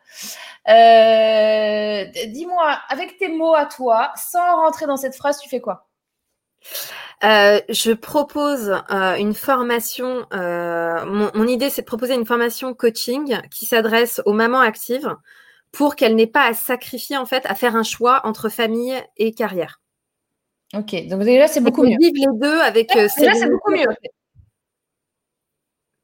Euh, 0.67 2.05
dis-moi, 2.27 2.79
avec 2.89 3.17
tes 3.17 3.29
mots 3.29 3.55
à 3.55 3.65
toi, 3.65 4.11
sans 4.15 4.57
rentrer 4.57 4.87
dans 4.87 4.97
cette 4.97 5.15
phrase, 5.15 5.39
tu 5.39 5.47
fais 5.47 5.61
quoi? 5.61 5.87
Euh, 7.23 7.59
je 7.69 7.91
propose 7.91 8.81
euh, 8.91 9.15
une 9.15 9.33
formation. 9.33 10.25
Mon, 10.31 11.47
idée, 11.47 11.69
c'est 11.69 11.83
de 11.83 11.87
proposer 11.87 12.15
une 12.15 12.25
formation 12.25 12.73
coaching 12.73 13.39
qui 13.49 13.65
s'adresse 13.65 14.21
aux 14.25 14.33
mamans 14.33 14.59
actives 14.59 15.15
pour 15.71 15.95
qu'elles 15.95 16.15
n'aient 16.15 16.27
pas 16.27 16.47
à 16.49 16.53
sacrifier 16.53 17.15
en 17.15 17.25
fait, 17.25 17.45
à 17.45 17.55
faire 17.55 17.75
un 17.75 17.83
choix 17.83 18.21
entre 18.25 18.49
famille 18.49 18.95
et 19.17 19.33
carrière. 19.33 19.79
Ok, 20.73 21.07
donc 21.07 21.23
déjà 21.23 21.47
c'est 21.47 21.61
beaucoup 21.61 21.83
mieux. 21.83 21.97
Vivre 21.99 22.31
les 22.31 22.39
deux 22.39 22.59
avec. 22.59 22.93
déjà 22.93 23.33
c'est 23.33 23.49
beaucoup 23.49 23.71
mieux. 23.71 23.87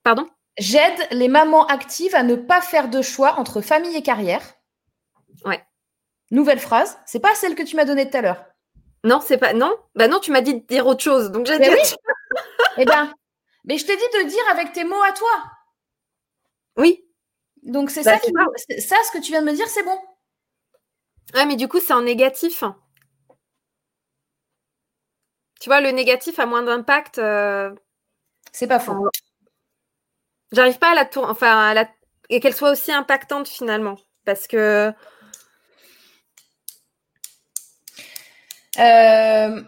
Pardon? 0.08 0.30
J'aide 0.58 1.06
les 1.12 1.28
mamans 1.28 1.65
actives 1.67 2.15
à 2.15 2.24
ne 2.24 2.36
pas 2.36 2.62
faire 2.62 2.88
de 2.88 3.02
choix 3.02 3.34
entre 3.39 3.60
famille 3.60 3.93
et 3.93 4.02
carrière. 4.02 4.41
Ouais. 5.43 5.62
Nouvelle 6.32 6.62
phrase. 6.62 6.98
C'est 7.06 7.20
pas 7.20 7.36
celle 7.36 7.56
que 7.56 7.63
tu 7.63 7.76
m'as 7.76 7.84
donnée 7.84 8.10
tout 8.10 8.15
à 8.15 8.22
l'heure. 8.22 8.46
Non, 9.04 9.20
c'est 9.20 9.38
pas. 9.38 9.52
Non? 9.52 9.76
Bah 9.96 10.08
non, 10.08 10.22
tu 10.22 10.32
m'as 10.32 10.39
dit 10.39 10.54
de 10.62 10.65
dire 10.65 10.88
autre 10.88 11.04
chose. 11.04 11.30
Donc 11.30 11.46
j'ai 11.46 11.60
dit. 11.60 11.67
oui. 11.70 11.93
Eh 12.78 12.86
ben, 12.86 13.13
mais 13.65 13.78
je 13.78 13.86
t'ai 13.86 13.98
dit 13.98 14.24
de 14.24 14.30
dire 14.30 14.43
avec 14.50 14.72
tes 14.72 14.86
mots 14.86 15.04
à 15.04 15.12
toi. 15.12 15.43
Oui. 16.78 17.06
Donc 17.63 17.91
c'est 17.91 18.04
Bah, 18.04 18.17
ça 18.17 18.20
qui 18.20 18.32
ça 18.82 18.96
ce 19.04 19.12
que 19.12 19.22
tu 19.22 19.34
viens 19.34 19.41
de 19.41 19.48
me 19.48 19.54
dire, 19.56 19.67
c'est 19.67 19.84
bon. 19.84 20.00
Ouais, 21.34 21.46
mais 21.46 21.58
du 21.58 21.67
coup, 21.67 21.82
c'est 21.82 21.91
en 21.91 22.04
négatif. 22.04 22.63
Tu 25.60 25.67
vois, 25.67 25.82
le 25.82 25.91
négatif 25.91 26.39
a 26.39 26.46
moins 26.46 26.63
d'impact. 26.63 27.17
euh, 27.17 27.76
C'est 28.54 28.67
pas 28.67 28.80
faux. 28.80 29.10
J'arrive 30.52 30.78
pas 30.80 30.92
à 30.92 30.96
la 30.96 31.06
tour... 31.06 31.26
enfin, 31.30 31.70
à 31.70 31.74
la... 31.74 31.88
et 32.30 32.40
qu'elle 32.40 32.56
soit 32.56 32.72
aussi 32.72 32.92
impactante 32.92 33.48
finalement. 33.48 33.98
Parce 34.26 34.48
que. 34.48 34.94
Euh, 38.80 39.64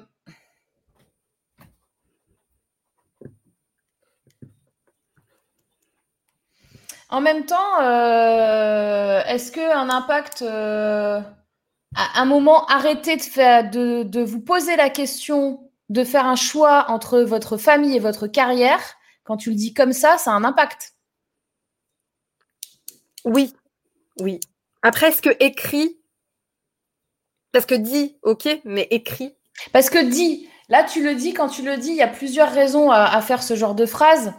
En 7.09 7.21
même 7.21 7.45
temps, 7.45 7.81
euh, 7.81 9.21
est-ce 9.25 9.51
qu'un 9.51 9.89
impact, 9.89 10.43
euh, 10.43 11.19
à 11.95 12.21
un 12.21 12.25
moment, 12.25 12.65
arrêtez 12.67 13.17
de, 13.17 13.21
faire, 13.21 13.69
de, 13.69 14.03
de 14.03 14.21
vous 14.21 14.39
poser 14.39 14.75
la 14.75 14.89
question 14.89 15.71
de 15.89 16.03
faire 16.03 16.27
un 16.27 16.35
choix 16.35 16.85
entre 16.89 17.21
votre 17.21 17.57
famille 17.57 17.95
et 17.95 17.99
votre 17.99 18.27
carrière, 18.27 18.79
quand 19.23 19.37
tu 19.37 19.49
le 19.49 19.55
dis 19.55 19.73
comme 19.73 19.93
ça, 19.93 20.17
ça 20.17 20.31
a 20.31 20.35
un 20.35 20.43
impact. 20.43 20.93
Oui. 23.25 23.53
Oui. 24.19 24.39
Après, 24.81 25.09
est-ce 25.09 25.21
que 25.21 25.35
écrit. 25.39 25.97
Parce 27.51 27.65
que 27.65 27.75
dit, 27.75 28.17
ok, 28.23 28.47
mais 28.63 28.87
écrit? 28.91 29.35
Parce 29.73 29.89
que 29.89 30.03
dit, 30.03 30.47
là 30.69 30.83
tu 30.83 31.03
le 31.03 31.15
dis, 31.15 31.33
quand 31.33 31.49
tu 31.49 31.63
le 31.63 31.77
dis, 31.77 31.89
il 31.89 31.95
y 31.95 32.01
a 32.01 32.07
plusieurs 32.07 32.51
raisons 32.51 32.91
à, 32.91 33.03
à 33.05 33.21
faire 33.21 33.43
ce 33.43 33.55
genre 33.55 33.75
de 33.75 33.85
phrase. 33.85 34.33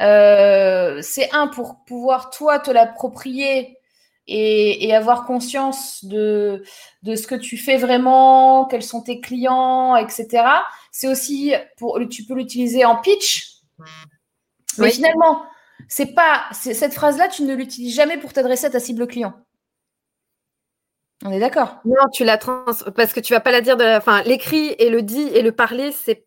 Euh, 0.00 1.00
c'est 1.02 1.30
un 1.32 1.48
pour 1.48 1.84
pouvoir 1.84 2.30
toi 2.30 2.58
te 2.58 2.70
l'approprier 2.70 3.78
et, 4.26 4.86
et 4.86 4.94
avoir 4.94 5.24
conscience 5.26 6.04
de, 6.04 6.64
de 7.02 7.14
ce 7.14 7.26
que 7.26 7.34
tu 7.34 7.56
fais 7.56 7.76
vraiment, 7.76 8.64
quels 8.66 8.82
sont 8.82 9.02
tes 9.02 9.20
clients, 9.20 9.96
etc. 9.96 10.44
C'est 10.90 11.08
aussi 11.08 11.52
pour 11.76 11.98
tu 12.08 12.24
peux 12.24 12.34
l'utiliser 12.34 12.84
en 12.84 12.96
pitch, 12.96 13.60
mais 14.78 14.86
Oui. 14.86 14.92
finalement 14.92 15.42
c'est 15.88 16.14
pas 16.14 16.44
cette 16.52 16.94
phrase-là 16.94 17.28
tu 17.28 17.42
ne 17.42 17.54
l'utilises 17.54 17.94
jamais 17.94 18.16
pour 18.16 18.32
t'adresser 18.32 18.66
à 18.66 18.70
ta 18.70 18.80
cible 18.80 19.06
client. 19.06 19.34
On 21.24 21.30
est 21.32 21.40
d'accord. 21.40 21.78
Non, 21.84 21.94
tu 22.12 22.24
la 22.24 22.36
trans. 22.38 22.64
Parce 22.96 23.12
que 23.12 23.20
tu 23.20 23.32
vas 23.32 23.40
pas 23.40 23.52
la 23.52 23.60
dire 23.60 23.76
de 23.76 23.84
la. 23.84 23.98
Enfin, 23.98 24.22
l'écrit 24.22 24.74
et 24.78 24.90
le 24.90 25.02
dit 25.02 25.22
et 25.28 25.42
le 25.42 25.52
parler, 25.52 25.92
c'est. 25.92 26.26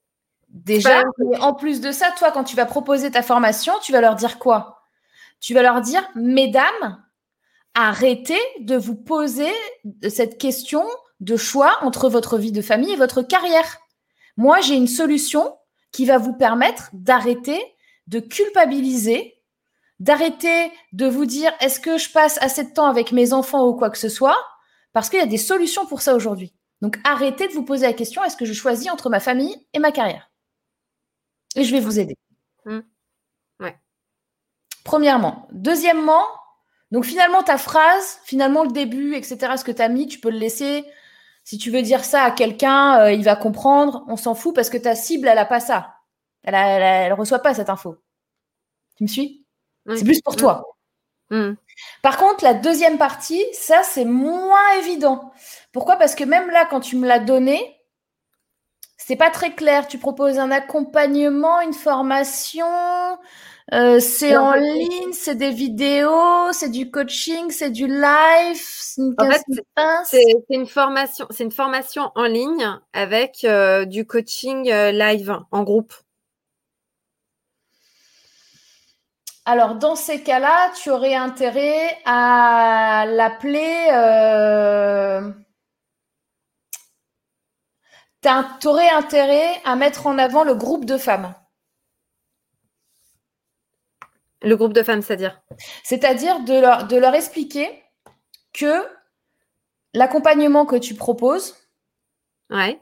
Déjà, 0.50 1.04
pas- 1.04 1.10
mais 1.20 1.38
en 1.40 1.54
plus 1.54 1.82
de 1.82 1.92
ça, 1.92 2.10
toi, 2.18 2.32
quand 2.32 2.46
tu 2.46 2.56
vas 2.56 2.66
proposer 2.66 3.12
ta 3.12 3.22
formation, 3.22 3.74
tu 3.82 3.92
vas 3.92 4.02
leur 4.02 4.16
dire 4.16 4.40
quoi? 4.40 4.82
Tu 5.40 5.54
vas 5.54 5.62
leur 5.62 5.82
dire, 5.82 6.02
mesdames, 6.16 7.04
arrêtez 7.76 8.40
de 8.62 8.76
vous 8.76 8.96
poser 8.96 9.52
cette 10.10 10.38
question 10.40 10.84
de 11.20 11.36
choix 11.36 11.78
entre 11.82 12.10
votre 12.10 12.38
vie 12.38 12.52
de 12.54 12.62
famille 12.62 12.92
et 12.94 12.96
votre 12.96 13.22
carrière. 13.22 13.78
Moi, 14.38 14.62
j'ai 14.62 14.76
une 14.76 14.88
solution 14.88 15.56
qui 15.92 16.06
va 16.06 16.18
vous 16.18 16.34
permettre 16.34 16.90
d'arrêter 16.94 17.62
de 18.08 18.20
culpabiliser, 18.20 19.36
d'arrêter 20.00 20.72
de 20.94 21.08
vous 21.08 21.26
dire, 21.26 21.52
est-ce 21.60 21.80
que 21.80 21.98
je 21.98 22.12
passe 22.12 22.38
assez 22.42 22.64
de 22.64 22.74
temps 22.74 22.88
avec 22.88 23.12
mes 23.12 23.34
enfants 23.34 23.66
ou 23.68 23.74
quoi 23.74 23.90
que 23.90 23.98
ce 23.98 24.10
soit? 24.10 24.38
Parce 24.94 25.10
qu'il 25.10 25.20
y 25.20 25.24
a 25.24 25.28
des 25.28 25.38
solutions 25.38 25.86
pour 25.86 26.02
ça 26.02 26.16
aujourd'hui. 26.16 26.54
Donc, 26.82 27.00
arrêtez 27.04 27.48
de 27.48 27.54
vous 27.54 27.66
poser 27.66 27.86
la 27.86 27.94
question, 27.94 28.24
est-ce 28.24 28.38
que 28.38 28.46
je 28.46 28.54
choisis 28.54 28.90
entre 28.92 29.10
ma 29.10 29.20
famille 29.20 29.56
et 29.74 29.80
ma 29.80 29.92
carrière? 29.92 30.32
Et 31.56 31.64
je 31.64 31.72
vais 31.72 31.80
vous 31.80 32.00
aider. 32.00 32.16
Mm. 32.66 32.80
Ouais. 33.60 33.76
Premièrement. 34.84 35.48
Deuxièmement, 35.52 36.24
donc 36.92 37.06
finalement, 37.06 37.44
ta 37.44 37.58
phrase, 37.58 38.20
finalement, 38.24 38.64
le 38.64 38.72
début, 38.72 39.16
etc., 39.16 39.54
ce 39.58 39.64
que 39.64 39.72
tu 39.72 39.82
as 39.82 39.90
mis, 39.90 40.08
tu 40.08 40.20
peux 40.20 40.30
le 40.30 40.38
laisser. 40.38 40.86
Si 41.44 41.58
tu 41.58 41.72
veux 41.72 41.82
dire 41.82 42.04
ça 42.04 42.24
à 42.24 42.32
quelqu'un, 42.32 43.00
euh, 43.00 43.12
il 43.12 43.24
va 43.24 43.36
comprendre. 43.36 44.06
On 44.08 44.16
s'en 44.16 44.36
fout 44.36 44.54
parce 44.54 44.70
que 44.70 44.78
ta 44.78 44.96
cible, 44.96 45.28
elle 45.28 45.36
n'a 45.36 45.46
pas 45.46 45.60
ça. 45.60 45.97
Elle 46.56 47.10
ne 47.12 47.16
reçoit 47.16 47.40
pas 47.40 47.54
cette 47.54 47.70
info. 47.70 47.98
Tu 48.96 49.04
me 49.04 49.08
suis? 49.08 49.46
Oui. 49.86 49.98
C'est 49.98 50.06
plus 50.06 50.22
pour 50.22 50.34
Mm. 50.34 50.38
toi. 50.38 50.64
Hmm. 51.30 51.54
Par 52.02 52.18
contre, 52.18 52.44
la 52.44 52.54
deuxième 52.54 52.98
partie, 52.98 53.44
ça, 53.54 53.84
c'est 53.84 54.06
moins 54.06 54.74
évident. 54.80 55.32
Pourquoi? 55.74 55.98
Parce 55.98 56.16
que 56.16 56.24
même 56.24 56.50
là, 56.52 56.66
quand 56.70 56.80
tu 56.80 56.96
me 56.96 57.06
l'as 57.08 57.20
donné, 57.20 57.60
c'est 58.98 59.18
pas 59.18 59.30
très 59.30 59.54
clair. 59.54 59.88
Tu 59.88 59.98
proposes 60.00 60.40
un 60.40 60.52
accompagnement, 60.52 61.60
une 61.62 61.74
formation, 61.74 62.66
euh, 63.74 64.00
c'est 64.00 64.38
en 64.38 64.54
fait, 64.54 64.62
ligne, 64.62 65.12
c'est 65.14 65.36
des 65.36 65.52
vidéos, 65.52 66.52
c'est 66.54 66.70
du 66.70 66.90
coaching, 66.90 67.52
c'est 67.52 67.70
du 67.72 67.88
live, 67.88 68.56
c'est 68.62 69.02
une 69.02 69.14
En 69.18 69.26
fait, 69.26 69.32
casse 69.32 69.44
une 69.50 69.62
pince. 69.76 70.08
C'est 70.10 70.24
c'est 70.50 70.56
une 70.56 70.68
formation, 70.68 71.28
c'est 71.30 71.44
une 71.44 71.52
formation 71.52 72.12
en 72.16 72.24
ligne 72.24 72.66
avec 72.94 73.44
euh, 73.44 73.84
du 73.86 74.08
coaching 74.08 74.70
euh, 74.72 74.92
live 74.92 75.38
en 75.52 75.64
groupe. 75.64 75.94
Alors, 79.48 79.76
dans 79.76 79.96
ces 79.96 80.24
cas-là, 80.24 80.74
tu 80.76 80.90
aurais 80.90 81.16
intérêt 81.16 81.98
à 82.04 83.06
l'appeler. 83.08 83.88
Euh... 83.94 85.32
Tu 88.60 88.68
aurais 88.68 88.90
intérêt 88.90 89.62
à 89.64 89.78
mettre 89.78 90.06
en 90.06 90.18
avant 90.18 90.44
le 90.44 90.54
groupe 90.54 90.84
de 90.84 90.98
femmes. 90.98 91.34
Le 94.42 94.58
groupe 94.58 94.74
de 94.74 94.84
femmes, 94.84 95.02
c'est-à-dire? 95.02 95.42
C'est-à-dire 95.82 96.42
de 96.42 96.60
leur, 96.60 96.86
de 96.86 96.98
leur 96.98 97.16
expliquer 97.16 97.86
que 98.52 98.86
l'accompagnement 99.94 100.66
que 100.66 100.76
tu 100.76 100.94
proposes, 100.94 101.56
Ouais. 102.50 102.82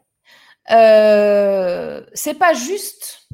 euh, 0.72 2.04
c'est 2.16 2.34
pas 2.34 2.56
juste 2.56 3.25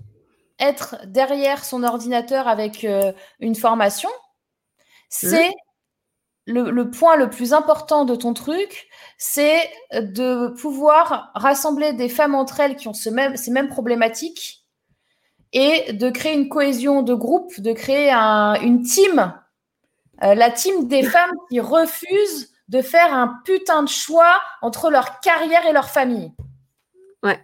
être 0.61 0.95
derrière 1.07 1.65
son 1.65 1.83
ordinateur 1.83 2.47
avec 2.47 2.83
euh, 2.85 3.11
une 3.39 3.55
formation, 3.55 4.09
c'est 5.09 5.51
le, 6.45 6.71
le 6.71 6.89
point 6.89 7.15
le 7.17 7.29
plus 7.29 7.53
important 7.53 8.05
de 8.05 8.15
ton 8.15 8.33
truc, 8.33 8.87
c'est 9.17 9.69
de 9.93 10.47
pouvoir 10.59 11.31
rassembler 11.35 11.93
des 11.93 12.09
femmes 12.09 12.35
entre 12.35 12.59
elles 12.61 12.75
qui 12.77 12.87
ont 12.87 12.93
ce 12.93 13.09
même, 13.09 13.35
ces 13.35 13.51
mêmes 13.51 13.67
problématiques 13.69 14.65
et 15.53 15.91
de 15.93 16.09
créer 16.09 16.33
une 16.33 16.47
cohésion 16.49 17.01
de 17.03 17.13
groupe, 17.13 17.59
de 17.59 17.73
créer 17.73 18.09
un- 18.11 18.55
une 18.61 18.81
team, 18.83 19.33
euh, 20.23 20.33
la 20.33 20.49
team 20.49 20.87
des 20.87 21.03
femmes 21.03 21.35
qui 21.49 21.59
refusent 21.59 22.51
de 22.69 22.81
faire 22.81 23.13
un 23.13 23.39
putain 23.43 23.83
de 23.83 23.89
choix 23.89 24.39
entre 24.61 24.89
leur 24.89 25.19
carrière 25.19 25.65
et 25.67 25.73
leur 25.73 25.89
famille. 25.89 26.31
Ouais. 27.21 27.43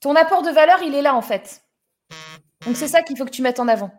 Ton 0.00 0.16
apport 0.16 0.42
de 0.42 0.50
valeur, 0.50 0.82
il 0.82 0.94
est 0.96 1.02
là 1.02 1.14
en 1.14 1.22
fait. 1.22 1.62
Donc 2.66 2.76
c'est 2.76 2.88
ça 2.88 3.02
qu'il 3.02 3.16
faut 3.16 3.24
que 3.24 3.30
tu 3.30 3.42
mettes 3.42 3.60
en 3.60 3.68
avant. 3.68 3.90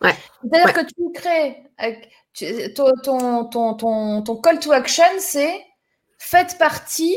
Ouais. 0.00 0.14
C'est-à-dire 0.42 0.66
Ouais. 0.66 0.72
que 0.84 0.86
tu 0.92 1.12
crées 1.14 1.64
euh, 1.82 1.92
tu- 2.34 2.74
ton, 2.74 2.92
ton, 3.02 3.74
ton, 3.74 4.22
ton 4.22 4.36
call 4.40 4.58
to 4.58 4.72
action, 4.72 5.04
c'est 5.18 5.64
faites 6.18 6.58
partie 6.58 7.16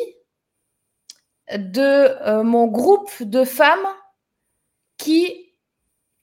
de 1.51 1.81
euh, 1.81 2.43
mon 2.43 2.67
groupe 2.67 3.11
de 3.21 3.43
femmes 3.43 3.87
qui 4.97 5.53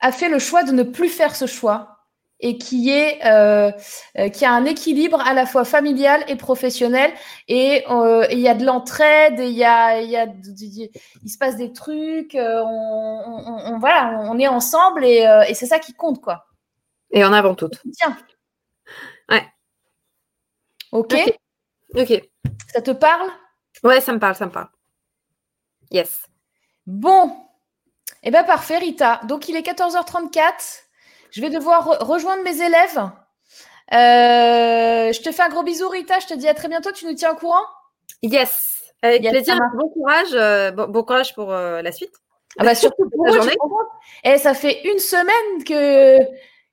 a 0.01 0.11
fait 0.13 0.29
le 0.29 0.39
choix 0.39 0.65
de 0.65 0.73
ne 0.73 0.83
plus 0.83 1.09
faire 1.09 1.37
ce 1.37 1.47
choix 1.47 1.92
et 2.43 2.59
qui 2.59 2.91
est 2.91 3.25
euh, 3.25 3.71
euh, 4.19 4.29
qui 4.29 4.45
a 4.45 4.53
un 4.53 4.65
équilibre 4.67 5.21
à 5.21 5.33
la 5.33 5.47
fois 5.47 5.65
familial 5.65 6.23
et 6.29 6.37
professionnel 6.37 7.13
et 7.49 7.85
euh, 7.89 8.27
et 8.29 8.35
il 8.35 8.41
y 8.41 8.49
a 8.49 8.55
de 8.55 8.65
l'entraide 8.67 9.41
et 9.41 9.47
il 9.49 9.57
y 9.57 9.65
a 9.65 10.01
il 10.01 10.11
y 10.11 10.17
a 10.17 10.27
il 10.27 11.31
se 11.31 11.39
passe 11.39 11.57
des 11.57 11.73
trucs 11.73 12.35
on, 12.35 13.23
on- 13.27 13.75
on- 13.75 13.79
voilà 13.79 14.19
on 14.31 14.39
est 14.39 14.49
ensemble 14.49 15.05
et, 15.05 15.27
euh, 15.27 15.43
et 15.49 15.55
c'est 15.55 15.67
ça 15.67 15.79
qui 15.79 15.95
compte 15.95 16.21
quoi 16.21 16.47
Et 17.13 17.25
en 17.25 17.33
avant 17.33 17.55
toutes. 17.55 17.81
tiens 17.95 18.17
Ouais. 19.31 19.47
ok, 20.91 21.15
Ok. 21.15 21.39
Ok. 21.95 22.23
ça 22.73 22.83
te 22.83 22.91
parle? 22.91 23.29
Ouais, 23.85 24.01
ça 24.01 24.13
me 24.13 24.19
parle, 24.19 24.35
ça 24.35 24.47
me 24.47 24.51
parle. 24.51 24.69
Yes. 25.91 26.23
Bon, 26.87 27.37
eh 28.23 28.31
bien 28.31 28.45
parfait 28.45 28.79
Rita. 28.79 29.21
Donc 29.29 29.49
il 29.49 29.57
est 29.57 29.63
14h34. 29.63 30.85
Je 31.33 31.41
vais 31.41 31.51
devoir 31.51 31.89
re- 31.89 32.05
rejoindre 32.05 32.43
mes 32.45 32.61
élèves. 32.63 32.99
Euh, 33.93 35.13
je 35.13 35.21
te 35.23 35.33
fais 35.33 35.43
un 35.43 35.49
gros 35.49 35.63
bisou 35.63 35.89
Rita. 35.89 36.19
Je 36.21 36.27
te 36.29 36.35
dis 36.35 36.49
à 36.49 36.55
très 36.55 36.69
bientôt. 36.69 36.93
Tu 36.93 37.07
nous 37.07 37.15
tiens 37.15 37.33
au 37.33 37.37
courant? 37.37 37.65
Yes. 38.23 38.83
Avec 39.03 39.23
Yes, 39.23 39.33
plaisir. 39.33 39.59
Bon 39.75 39.89
courage. 39.89 40.33
euh, 40.35 40.71
bon, 40.71 40.87
bon 40.89 41.03
courage 41.03 41.35
pour 41.35 41.53
euh, 41.53 41.83
la 41.83 41.91
suite. 41.91 42.13
Ah 42.59 42.65
bah 42.65 42.75
surtout 42.75 43.09
pour 43.11 43.27
eux, 43.29 43.39
Et 44.25 44.33
eh, 44.35 44.39
ça 44.39 44.53
fait 44.53 44.83
une 44.87 44.99
semaine 44.99 45.65
que, 45.65 46.19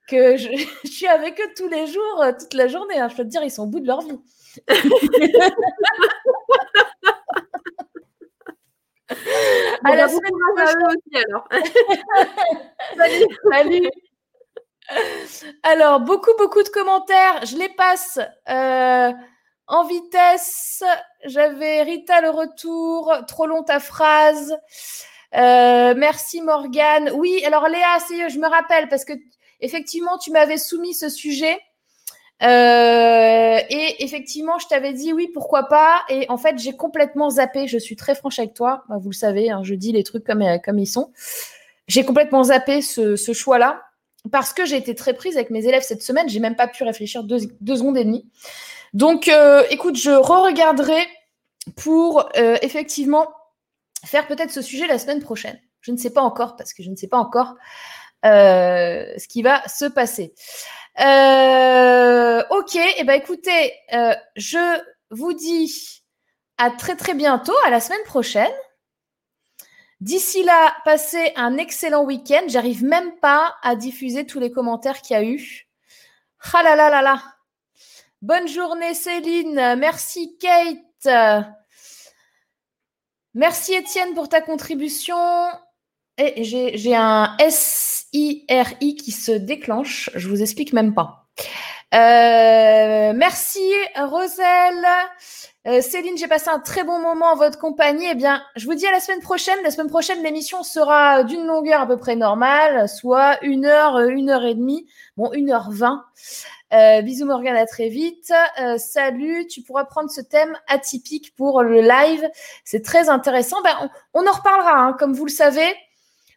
que 0.09 0.35
je, 0.35 0.49
suis 0.85 1.07
avec 1.07 1.39
eux 1.39 1.49
tous 1.55 1.69
les 1.69 1.87
jours, 1.87 2.25
toute 2.37 2.53
la 2.53 2.67
journée. 2.67 2.99
Hein. 2.99 3.07
Je 3.09 3.15
peux 3.15 3.23
te 3.23 3.29
dire, 3.29 3.41
ils 3.43 3.49
sont 3.51 3.63
au 3.63 3.67
bout 3.67 3.79
de 3.79 3.87
leur 3.87 4.01
vie. 4.01 4.19
à 9.85 9.95
la 9.95 10.07
semaine 10.07 10.31
prochaine. 10.55 11.23
alors. 11.29 11.47
Salut. 12.97 13.25
Salut. 13.51 13.89
Alors, 15.63 15.99
beaucoup, 15.99 16.31
beaucoup 16.37 16.63
de 16.63 16.69
commentaires. 16.69 17.45
Je 17.45 17.57
les 17.57 17.69
passe 17.69 18.19
euh, 18.49 19.11
en 19.67 19.85
vitesse. 19.85 20.83
J'avais 21.25 21.83
Rita 21.83 22.21
le 22.21 22.29
retour. 22.29 23.13
Trop 23.27 23.45
long 23.45 23.63
ta 23.63 23.79
phrase. 23.79 24.55
Euh, 25.35 25.93
merci 25.95 26.41
Morgane. 26.41 27.11
Oui, 27.13 27.43
alors 27.45 27.67
Léa, 27.67 27.97
je 28.29 28.39
me 28.39 28.47
rappelle 28.47 28.87
parce 28.89 29.05
que 29.05 29.13
effectivement, 29.61 30.17
tu 30.17 30.31
m'avais 30.31 30.57
soumis 30.57 30.93
ce 30.93 31.09
sujet. 31.09 31.59
Euh, 32.41 33.59
et 33.69 34.03
effectivement, 34.03 34.59
je 34.59 34.67
t'avais 34.67 34.93
dit 34.93 35.13
oui, 35.13 35.29
pourquoi 35.33 35.67
pas. 35.67 36.03
Et 36.09 36.25
en 36.29 36.37
fait, 36.37 36.57
j'ai 36.57 36.75
complètement 36.75 37.29
zappé. 37.29 37.67
Je 37.67 37.77
suis 37.77 37.95
très 37.95 38.15
franche 38.15 38.39
avec 38.39 38.53
toi. 38.53 38.83
Bah, 38.89 38.95
vous 38.99 39.09
le 39.09 39.15
savez, 39.15 39.51
hein, 39.51 39.61
je 39.63 39.75
dis 39.75 39.91
les 39.91 40.03
trucs 40.03 40.23
comme, 40.25 40.41
ils 40.41 40.87
sont. 40.87 41.11
J'ai 41.87 42.05
complètement 42.05 42.45
zappé 42.45 42.81
ce, 42.81 43.15
ce 43.15 43.33
choix-là 43.33 43.83
parce 44.31 44.53
que 44.53 44.65
j'ai 44.65 44.77
été 44.77 44.95
très 44.95 45.13
prise 45.13 45.37
avec 45.37 45.49
mes 45.49 45.65
élèves 45.65 45.83
cette 45.83 46.03
semaine. 46.03 46.27
J'ai 46.29 46.39
même 46.39 46.55
pas 46.55 46.67
pu 46.67 46.83
réfléchir 46.83 47.23
deux, 47.23 47.39
secondes 47.39 47.97
et 47.97 48.03
demie. 48.03 48.29
Donc, 48.93 49.27
euh, 49.27 49.63
écoute, 49.69 49.95
je 49.95 50.11
re-regarderai 50.11 51.07
pour 51.75 52.29
euh, 52.37 52.57
effectivement 52.61 53.27
faire 54.03 54.27
peut-être 54.27 54.51
ce 54.51 54.61
sujet 54.61 54.87
la 54.87 54.99
semaine 54.99 55.21
prochaine. 55.21 55.59
Je 55.81 55.91
ne 55.91 55.97
sais 55.97 56.09
pas 56.09 56.21
encore 56.21 56.55
parce 56.55 56.73
que 56.73 56.83
je 56.83 56.89
ne 56.89 56.95
sais 56.95 57.07
pas 57.07 57.17
encore 57.17 57.55
euh, 58.25 59.05
ce 59.17 59.27
qui 59.27 59.41
va 59.41 59.65
se 59.67 59.85
passer. 59.85 60.33
ok, 60.97 62.75
et 62.75 62.95
eh 62.97 63.03
ben 63.03 63.13
écoutez, 63.13 63.73
je 64.35 64.81
vous 65.11 65.33
dis 65.33 66.03
à 66.57 66.71
très 66.71 66.95
très 66.95 67.13
bientôt, 67.13 67.55
à 67.65 67.69
la 67.69 67.79
semaine 67.79 68.03
prochaine. 68.05 68.51
D'ici 70.01 70.43
là, 70.43 70.75
passez 70.85 71.33
un 71.35 71.57
excellent 71.57 72.05
week-end. 72.05 72.43
J'arrive 72.47 72.83
même 72.85 73.17
pas 73.19 73.55
à 73.61 73.75
diffuser 73.75 74.25
tous 74.25 74.39
les 74.39 74.51
commentaires 74.51 75.01
qu'il 75.01 75.15
y 75.15 75.19
a 75.19 75.23
eu. 75.23 75.67
Ah 76.53 76.63
là 76.63 76.75
là 76.75 76.89
là 76.89 77.01
là. 77.01 77.21
Bonne 78.21 78.47
journée 78.47 78.93
Céline. 78.93 79.75
Merci 79.77 80.37
Kate. 80.37 81.45
Merci 83.33 83.73
Étienne 83.73 84.13
pour 84.13 84.29
ta 84.29 84.41
contribution. 84.41 85.17
Et 86.17 86.43
j'ai 86.43 86.95
un 86.95 87.35
S-I-R-I 87.39 88.95
qui 88.95 89.11
se 89.11 89.31
déclenche. 89.31 90.09
Je 90.15 90.27
vous 90.27 90.41
explique 90.41 90.73
même 90.73 90.93
pas. 90.93 91.29
Euh, 91.95 93.13
merci 93.15 93.73
Roselle. 93.95 94.85
Euh, 95.67 95.81
Céline, 95.81 96.17
j'ai 96.17 96.27
passé 96.27 96.49
un 96.49 96.59
très 96.59 96.83
bon 96.83 96.99
moment 96.99 97.31
en 97.31 97.35
votre 97.35 97.57
compagnie. 97.57 98.05
Eh 98.11 98.15
bien, 98.15 98.43
je 98.55 98.65
vous 98.65 98.75
dis 98.75 98.85
à 98.85 98.91
la 98.91 98.99
semaine 98.99 99.21
prochaine. 99.21 99.57
La 99.63 99.71
semaine 99.71 99.89
prochaine, 99.89 100.21
l'émission 100.23 100.61
sera 100.61 101.23
d'une 101.23 101.45
longueur 101.45 101.81
à 101.81 101.87
peu 101.87 101.97
près 101.97 102.15
normale, 102.15 102.87
soit 102.87 103.43
une 103.43 103.65
heure, 103.65 103.95
euh, 103.95 104.07
une 104.07 104.29
heure 104.29 104.45
et 104.45 104.53
demie, 104.53 104.87
bon, 105.17 105.31
une 105.33 105.51
heure 105.51 105.71
vingt. 105.71 106.05
Euh, 106.73 107.01
bisous 107.01 107.25
Morgane, 107.25 107.55
à 107.55 107.65
très 107.65 107.89
vite. 107.89 108.31
salut, 108.77 109.47
tu 109.47 109.63
pourras 109.63 109.85
prendre 109.85 110.11
ce 110.11 110.21
thème 110.21 110.55
atypique 110.67 111.35
pour 111.35 111.63
le 111.63 111.81
live. 111.81 112.29
C'est 112.63 112.85
très 112.85 113.09
intéressant. 113.09 113.61
Ben, 113.63 113.89
on, 114.13 114.27
en 114.27 114.31
reparlera, 114.31 114.77
hein. 114.77 114.93
comme 114.99 115.13
vous 115.13 115.25
le 115.25 115.31
savez. 115.31 115.73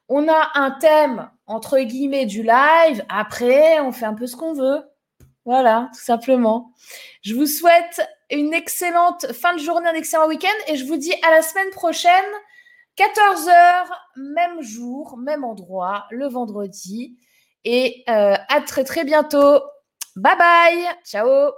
On 0.08 0.28
a 0.28 0.50
un 0.54 0.70
thème, 0.70 1.30
entre 1.46 1.78
guillemets, 1.80 2.24
du 2.26 2.42
live. 2.42 3.04
Après, 3.10 3.80
on 3.80 3.92
fait 3.92 4.06
un 4.06 4.14
peu 4.14 4.26
ce 4.26 4.36
qu'on 4.36 4.54
veut. 4.54 4.82
Voilà, 5.44 5.90
tout 5.92 6.00
simplement. 6.00 6.72
Je 7.22 7.34
vous 7.34 7.46
souhaite 7.46 8.00
une 8.30 8.54
excellente 8.54 9.32
fin 9.32 9.54
de 9.54 9.60
journée, 9.60 9.88
un 9.88 9.94
excellent 9.94 10.28
week-end 10.28 10.48
et 10.68 10.76
je 10.76 10.84
vous 10.84 10.96
dis 10.96 11.12
à 11.26 11.30
la 11.30 11.42
semaine 11.42 11.70
prochaine, 11.70 12.24
14h, 12.96 13.86
même 14.16 14.62
jour, 14.62 15.16
même 15.18 15.44
endroit, 15.44 16.06
le 16.10 16.28
vendredi. 16.28 17.16
Et 17.64 18.04
euh, 18.08 18.34
à 18.48 18.60
très 18.60 18.84
très 18.84 19.04
bientôt. 19.04 19.60
Bye 20.16 20.36
bye. 20.38 20.88
Ciao. 21.04 21.52